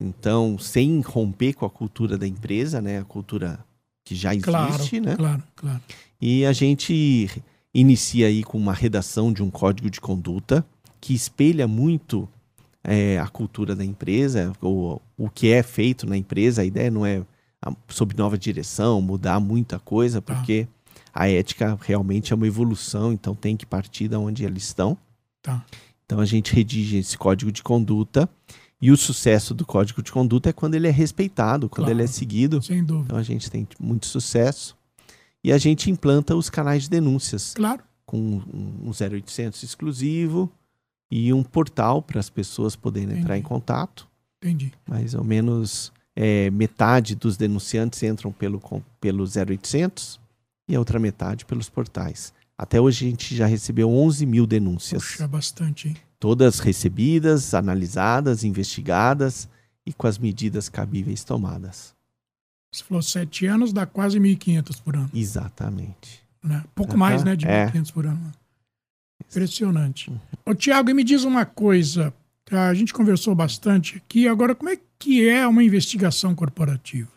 então 0.00 0.58
sem 0.58 1.00
romper 1.00 1.54
com 1.54 1.66
a 1.66 1.70
cultura 1.70 2.16
da 2.16 2.26
empresa, 2.26 2.80
né, 2.80 3.00
a 3.00 3.04
cultura 3.04 3.64
que 4.04 4.14
já 4.14 4.34
existe, 4.34 4.50
Claro, 4.50 5.04
né? 5.04 5.16
claro, 5.16 5.42
claro. 5.54 5.82
E 6.20 6.46
a 6.46 6.52
gente 6.52 7.28
inicia 7.74 8.26
aí 8.26 8.42
com 8.42 8.56
uma 8.56 8.72
redação 8.72 9.32
de 9.32 9.42
um 9.42 9.50
código 9.50 9.90
de 9.90 10.00
conduta 10.00 10.64
que 11.00 11.14
espelha 11.14 11.68
muito 11.68 12.28
é, 12.82 13.18
a 13.18 13.28
cultura 13.28 13.76
da 13.76 13.84
empresa, 13.84 14.52
o, 14.62 15.00
o 15.16 15.28
que 15.28 15.50
é 15.52 15.62
feito 15.62 16.06
na 16.06 16.16
empresa. 16.16 16.62
A 16.62 16.64
ideia 16.64 16.90
não 16.90 17.04
é, 17.04 17.22
a- 17.64 17.74
sob 17.88 18.14
nova 18.16 18.36
direção, 18.38 19.00
mudar 19.00 19.40
muita 19.40 19.78
coisa, 19.78 20.20
Tá. 20.22 20.34
porque 20.34 20.66
a 21.12 21.28
ética 21.28 21.78
realmente 21.82 22.32
é 22.32 22.36
uma 22.36 22.46
evolução, 22.46 23.12
então 23.12 23.34
tem 23.34 23.56
que 23.56 23.66
partir 23.66 24.08
da 24.08 24.18
onde 24.18 24.44
eles 24.44 24.64
estão. 24.64 24.96
Tá. 25.42 25.64
Então 26.04 26.20
a 26.20 26.24
gente 26.24 26.54
redige 26.54 26.96
esse 26.98 27.16
código 27.18 27.50
de 27.52 27.62
conduta 27.62 28.28
e 28.80 28.90
o 28.90 28.96
sucesso 28.96 29.52
do 29.54 29.66
código 29.66 30.02
de 30.02 30.10
conduta 30.12 30.50
é 30.50 30.52
quando 30.52 30.74
ele 30.74 30.86
é 30.86 30.90
respeitado, 30.90 31.68
quando 31.68 31.86
Claro. 31.86 31.92
ele 31.98 32.04
é 32.04 32.06
seguido. 32.06 32.62
Sem 32.62 32.82
dúvida. 32.84 33.06
Então 33.06 33.18
a 33.18 33.22
gente 33.22 33.50
tem 33.50 33.66
muito 33.78 34.06
sucesso. 34.06 34.76
E 35.42 35.52
a 35.52 35.58
gente 35.58 35.90
implanta 35.90 36.34
os 36.36 36.48
canais 36.50 36.84
de 36.84 36.90
denúncias 36.90 37.54
Claro. 37.54 37.82
com 38.06 38.18
um 38.18 38.88
um 38.88 38.92
0800 38.92 39.62
exclusivo 39.62 40.50
e 41.10 41.32
um 41.32 41.42
portal 41.42 42.00
para 42.02 42.18
as 42.20 42.28
pessoas 42.30 42.74
poderem 42.76 43.18
entrar 43.18 43.36
em 43.36 43.40
Entendi. 43.40 43.48
contato. 43.48 44.08
Entendi. 44.42 44.72
Mais 44.88 45.14
ou 45.14 45.24
menos 45.24 45.92
é, 46.20 46.50
metade 46.50 47.14
dos 47.14 47.36
denunciantes 47.36 48.02
entram 48.02 48.32
pelo, 48.32 48.60
pelo 49.00 49.22
0800 49.22 50.18
e 50.68 50.74
a 50.74 50.78
outra 50.80 50.98
metade 50.98 51.44
pelos 51.44 51.68
portais. 51.68 52.34
Até 52.58 52.80
hoje 52.80 53.06
a 53.06 53.10
gente 53.10 53.36
já 53.36 53.46
recebeu 53.46 53.88
11 53.88 54.26
mil 54.26 54.44
denúncias. 54.44 55.04
Puxa, 55.04 55.28
bastante, 55.28 55.88
hein? 55.88 55.96
Todas 56.18 56.58
recebidas, 56.58 57.54
analisadas, 57.54 58.42
investigadas 58.42 59.48
e 59.86 59.92
com 59.92 60.08
as 60.08 60.18
medidas 60.18 60.68
cabíveis 60.68 61.22
tomadas. 61.22 61.94
Você 62.72 62.82
falou 62.82 63.00
sete 63.00 63.46
anos, 63.46 63.72
dá 63.72 63.86
quase 63.86 64.18
1.500 64.18 64.82
por 64.82 64.96
ano. 64.96 65.10
Exatamente. 65.14 66.20
Né? 66.42 66.64
Pouco 66.74 66.94
Aham, 66.94 66.98
mais, 66.98 67.22
né? 67.22 67.36
De 67.36 67.46
é. 67.46 67.68
1.500 67.68 67.92
por 67.92 68.06
ano. 68.06 68.32
Impressionante. 69.24 70.12
Ô, 70.44 70.52
Tiago, 70.52 70.92
me 70.92 71.04
diz 71.04 71.22
uma 71.22 71.46
coisa. 71.46 72.12
A 72.50 72.74
gente 72.74 72.92
conversou 72.92 73.36
bastante 73.36 73.96
aqui. 73.96 74.26
Agora, 74.26 74.54
como 74.54 74.70
é 74.70 74.76
que 74.76 74.87
é 75.28 75.46
uma 75.46 75.62
investigação 75.62 76.34
corporativa? 76.34 77.08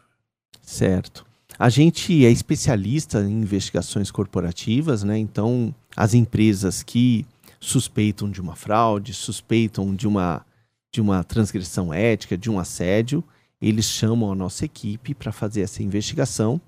Certo. 0.61 1.25
A 1.57 1.69
gente 1.69 2.25
é 2.25 2.31
especialista 2.31 3.21
em 3.21 3.41
investigações 3.41 4.09
corporativas, 4.09 5.03
né? 5.03 5.17
Então, 5.17 5.73
as 5.95 6.13
empresas 6.13 6.81
que 6.81 7.25
suspeitam 7.59 8.29
de 8.29 8.41
uma 8.41 8.55
fraude, 8.55 9.13
suspeitam 9.13 9.93
de 9.95 10.07
uma, 10.07 10.45
de 10.91 10.99
uma 10.99 11.23
transgressão 11.23 11.93
ética, 11.93 12.37
de 12.37 12.49
um 12.49 12.59
assédio, 12.59 13.23
eles 13.61 13.85
chamam 13.85 14.31
a 14.31 14.35
nossa 14.35 14.65
equipe 14.65 15.13
para 15.13 15.31
fazer 15.31 15.61
essa 15.61 15.83
investigação 15.83 16.59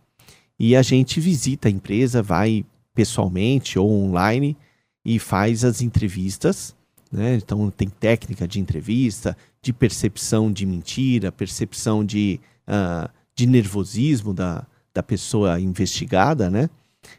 e 0.59 0.75
a 0.75 0.81
gente 0.81 1.19
visita 1.19 1.67
a 1.67 1.71
empresa, 1.71 2.21
vai 2.21 2.63
pessoalmente 2.93 3.79
ou 3.79 3.89
online 3.89 4.55
e 5.03 5.17
faz 5.17 5.65
as 5.65 5.81
entrevistas. 5.81 6.75
Né? 7.11 7.35
Então, 7.35 7.71
tem 7.71 7.89
técnica 7.89 8.47
de 8.47 8.59
entrevista, 8.59 9.35
de 9.63 9.73
percepção 9.73 10.51
de 10.51 10.65
mentira, 10.65 11.31
percepção 11.31 12.05
de. 12.05 12.39
ah, 12.67 13.09
de 13.35 13.47
nervosismo 13.47 14.33
da, 14.33 14.65
da 14.93 15.01
pessoa 15.01 15.59
investigada, 15.59 16.49
né? 16.49 16.69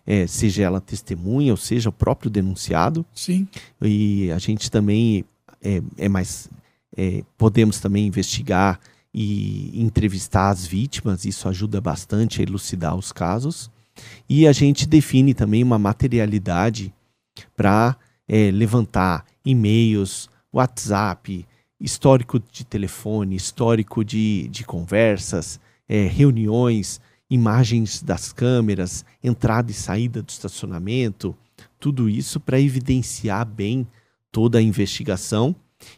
É, 0.06 0.26
seja 0.26 0.62
ela 0.62 0.80
testemunha 0.80 1.52
ou 1.52 1.56
seja 1.56 1.88
o 1.88 1.92
próprio 1.92 2.30
denunciado. 2.30 3.04
Sim, 3.12 3.46
E 3.82 4.30
a 4.30 4.38
gente 4.38 4.70
também 4.70 5.24
é, 5.62 5.82
é 5.98 6.08
mais. 6.08 6.48
é, 6.96 7.22
podemos 7.36 7.80
também 7.80 8.06
investigar 8.06 8.78
e 9.12 9.70
entrevistar 9.74 10.50
as 10.50 10.66
vítimas, 10.66 11.24
isso 11.24 11.48
ajuda 11.48 11.80
bastante 11.80 12.40
a 12.40 12.44
elucidar 12.44 12.96
os 12.96 13.12
casos. 13.12 13.70
E 14.28 14.46
a 14.46 14.52
gente 14.52 14.86
define 14.86 15.34
também 15.34 15.62
uma 15.62 15.78
materialidade 15.78 16.92
para 17.56 17.96
levantar 18.52 19.24
e-mails, 19.44 20.28
WhatsApp, 20.52 21.46
histórico 21.80 22.40
de 22.50 22.64
telefone, 22.64 23.36
histórico 23.36 24.04
de, 24.04 24.48
de 24.48 24.64
conversas, 24.64 25.60
é, 25.88 26.06
reuniões, 26.06 27.00
imagens 27.28 28.02
das 28.02 28.32
câmeras, 28.32 29.04
entrada 29.22 29.70
e 29.70 29.74
saída 29.74 30.22
do 30.22 30.28
estacionamento, 30.28 31.36
tudo 31.78 32.08
isso 32.08 32.38
para 32.40 32.60
evidenciar 32.60 33.44
bem 33.44 33.86
toda 34.30 34.58
a 34.58 34.62
investigação. 34.62 35.54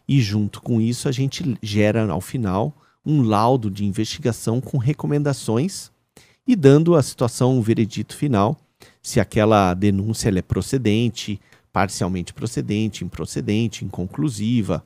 E 0.08 0.20
junto 0.20 0.60
com 0.60 0.80
isso 0.80 1.08
a 1.08 1.12
gente 1.12 1.56
gera 1.62 2.10
ao 2.10 2.20
final 2.20 2.74
um 3.04 3.22
laudo 3.22 3.70
de 3.70 3.84
investigação 3.84 4.60
com 4.60 4.78
recomendações 4.78 5.92
e 6.46 6.56
dando 6.56 6.96
a 6.96 7.02
situação 7.02 7.56
um 7.56 7.60
veredito 7.60 8.16
final 8.16 8.58
se 9.00 9.20
aquela 9.20 9.74
denúncia 9.74 10.28
é 10.36 10.42
procedente, 10.42 11.40
parcialmente 11.72 12.32
procedente, 12.32 13.04
improcedente, 13.04 13.84
inconclusiva 13.84 14.84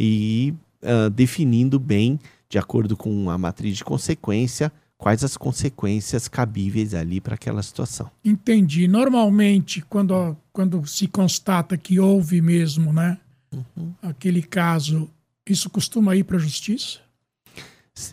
e 0.00 0.54
ah, 0.82 1.08
definindo 1.08 1.78
bem, 1.78 2.20
de 2.48 2.56
acordo 2.56 2.96
com 2.96 3.28
a 3.28 3.36
matriz 3.36 3.76
de 3.78 3.84
consequência, 3.84 4.70
quais 4.96 5.24
as 5.24 5.36
consequências 5.36 6.28
cabíveis 6.28 6.94
ali 6.94 7.20
para 7.20 7.34
aquela 7.34 7.62
situação. 7.62 8.08
entendi. 8.24 8.86
Normalmente, 8.86 9.82
quando, 9.88 10.36
quando 10.52 10.86
se 10.86 11.08
constata 11.08 11.76
que 11.76 11.98
houve 11.98 12.40
mesmo, 12.40 12.92
né? 12.92 13.18
Uhum. 13.52 13.92
Aquele 14.02 14.42
caso, 14.42 15.10
isso 15.46 15.68
costuma 15.68 16.14
ir 16.14 16.22
para 16.24 16.36
a 16.36 16.40
justiça? 16.40 17.00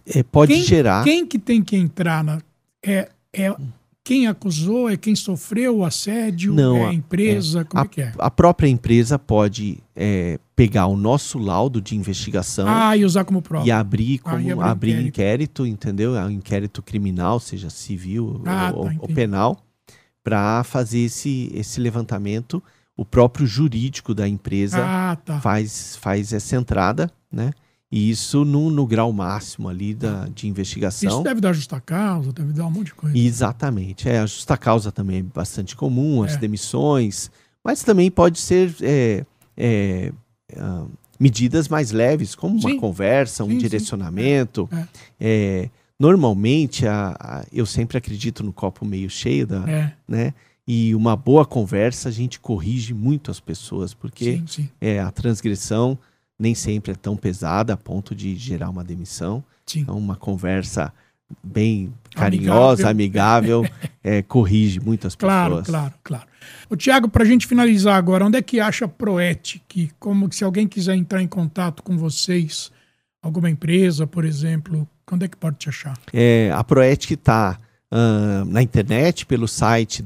É, 0.08 0.24
pode 0.24 0.54
Quem- 0.54 0.64
gerar. 0.64 1.04
Quem 1.04 1.26
que 1.26 1.38
tem 1.38 1.64
que 1.64 1.76
entrar 1.76 2.24
na. 2.24 2.42
É, 2.84 3.10
é 3.32 3.56
quem 4.06 4.28
acusou? 4.28 4.88
É 4.88 4.96
quem 4.96 5.16
sofreu 5.16 5.80
o 5.80 5.84
assédio? 5.84 6.54
Não, 6.54 6.78
é 6.78 6.86
a 6.90 6.94
empresa? 6.94 7.66
Como 7.66 7.82
a, 7.82 7.86
é 7.86 7.88
que 7.90 8.02
é? 8.02 8.14
a 8.20 8.30
própria 8.30 8.68
empresa 8.70 9.18
pode 9.18 9.80
é, 9.96 10.40
pegar 10.56 10.86
o 10.86 10.96
nosso 10.96 11.40
laudo 11.40 11.82
de 11.82 11.96
investigação 11.96 12.68
Ah, 12.70 12.96
e 12.96 13.04
usar 13.04 13.26
como 13.26 13.42
prova. 13.42 13.66
e 13.68 13.72
abrir 13.72 14.22
Ah, 14.24 14.30
como 14.32 14.42
e 14.48 14.52
abrir 14.52 14.64
abrir 14.70 14.92
inquérito. 14.92 15.08
inquérito, 15.10 15.66
entendeu? 15.66 16.16
É 16.16 16.24
um 16.24 16.30
inquérito 16.30 16.84
criminal, 16.84 17.40
seja 17.40 17.72
civil 17.72 18.44
Ah, 18.46 18.72
ou, 18.76 18.86
tá, 18.86 18.96
ou 19.00 19.08
penal, 19.10 19.58
para 20.24 20.64
fazer 20.64 21.00
esse, 21.00 21.50
esse 21.54 21.82
levantamento. 21.82 22.62
O 22.96 23.04
próprio 23.04 23.46
jurídico 23.48 24.14
da 24.14 24.26
empresa 24.28 24.78
Ah, 24.86 25.16
tá. 25.18 25.42
faz, 25.42 25.96
faz 25.98 26.32
essa 26.32 26.56
entrada, 26.56 27.12
né? 27.32 27.52
E 27.98 28.10
isso 28.10 28.44
no, 28.44 28.70
no 28.70 28.86
grau 28.86 29.14
máximo 29.14 29.70
ali 29.70 29.94
da, 29.94 30.28
de 30.28 30.50
investigação. 30.50 31.10
Isso 31.10 31.24
deve 31.24 31.40
dar 31.40 31.54
justa 31.54 31.80
causa, 31.80 32.34
deve 32.34 32.52
dar 32.52 32.66
um 32.66 32.72
monte 32.72 32.88
de 32.88 32.94
coisa. 32.94 33.18
Exatamente. 33.18 34.10
É, 34.10 34.20
a 34.20 34.26
justa 34.26 34.58
causa 34.58 34.92
também 34.92 35.20
é 35.20 35.24
bastante 35.24 35.78
comum, 35.78 36.22
as 36.22 36.34
É. 36.34 36.38
demissões, 36.38 37.32
mas 37.64 37.84
também 37.84 38.12
pode 38.12 38.38
ser 38.38 38.76
é, 38.82 39.26
é, 39.56 40.12
ah, 40.58 40.86
medidas 41.18 41.70
mais 41.70 41.92
leves, 41.92 42.36
como 42.36 42.60
uma 42.60 42.70
Sim. 42.72 42.78
conversa, 42.78 43.46
um 43.46 43.48
Sim, 43.48 43.54
sim. 43.54 43.60
direcionamento. 43.60 44.68
É. 44.74 44.88
É, 45.18 45.70
normalmente, 45.98 46.86
a- 46.86 47.16
a- 47.18 47.46
eu 47.50 47.66
sempre 47.66 47.98
acredito 47.98 48.44
no 48.44 48.52
copo 48.52 48.84
meio 48.86 49.10
cheio, 49.10 49.48
da, 49.48 49.64
É, 49.70 49.94
né? 50.06 50.34
E 50.68 50.94
uma 50.96 51.16
boa 51.16 51.46
conversa, 51.46 52.10
a 52.10 52.12
gente 52.12 52.42
corrige 52.42 52.94
muito 52.94 53.32
as 53.32 53.40
pessoas, 53.40 53.94
porque 53.94 54.38
sim, 54.40 54.44
sim, 54.48 54.70
é, 54.82 55.00
a 55.00 55.10
transgressão 55.12 55.98
nem 56.38 56.54
sempre 56.56 56.92
é 56.92 56.96
tão 56.96 57.16
pesada 57.16 57.74
a 57.74 57.78
ponto 57.78 58.14
de 58.16 58.36
gerar 58.36 58.70
uma 58.70 58.84
demissão. 58.84 59.44
sim. 59.66 59.80
Então, 59.82 59.98
uma 59.98 60.16
conversa 60.16 60.92
bem 61.44 61.92
carinhosa, 62.16 62.88
amigável, 62.90 63.66
é, 64.04 64.22
corrige 64.22 64.80
muitas 64.80 65.16
Claro, 65.16 65.50
pessoas. 65.58 65.68
claro, 65.68 65.94
claro. 66.04 66.26
O 66.70 66.76
Tiago, 66.76 67.10
para 67.10 67.24
a 67.24 67.26
gente 67.26 67.48
finalizar 67.48 67.96
agora, 67.96 68.26
onde 68.26 68.38
é 68.38 68.42
que 68.42 68.60
acha 68.60 68.86
a 68.86 68.88
Proet? 68.88 69.62
Que 69.68 69.90
como 70.00 70.30
que 70.30 70.36
se 70.36 70.44
alguém 70.44 70.68
quiser 70.68 70.96
entrar 70.96 71.22
em 71.22 71.28
contato 71.28 71.82
com 71.82 71.98
vocês, 71.98 72.72
alguma 73.24 73.50
empresa, 73.50 74.06
por 74.06 74.24
exemplo, 74.24 74.88
onde 75.12 75.26
é 75.26 75.28
que 75.28 75.36
pode 75.38 75.58
te 75.58 75.68
achar? 75.70 75.98
É, 76.14 76.52
a 76.54 76.64
Proetic 76.64 77.12
está 77.12 77.58
na 78.48 78.62
internet 78.62 79.26
pelo 79.26 79.48
site 79.48 80.04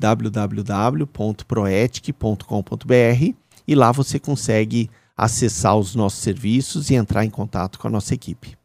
www.proetic.com.br 1.99 3.33
e 3.67 3.75
lá 3.75 3.91
você 3.91 4.19
consegue 4.19 4.89
acessar 5.19 5.77
os 5.77 5.95
nossos 5.95 6.21
serviços 6.21 6.89
e 6.89 6.95
entrar 6.95 7.25
em 7.25 7.29
contato 7.29 7.77
com 7.77 7.87
a 7.87 7.91
nossa 7.91 8.13
equipe. 8.13 8.57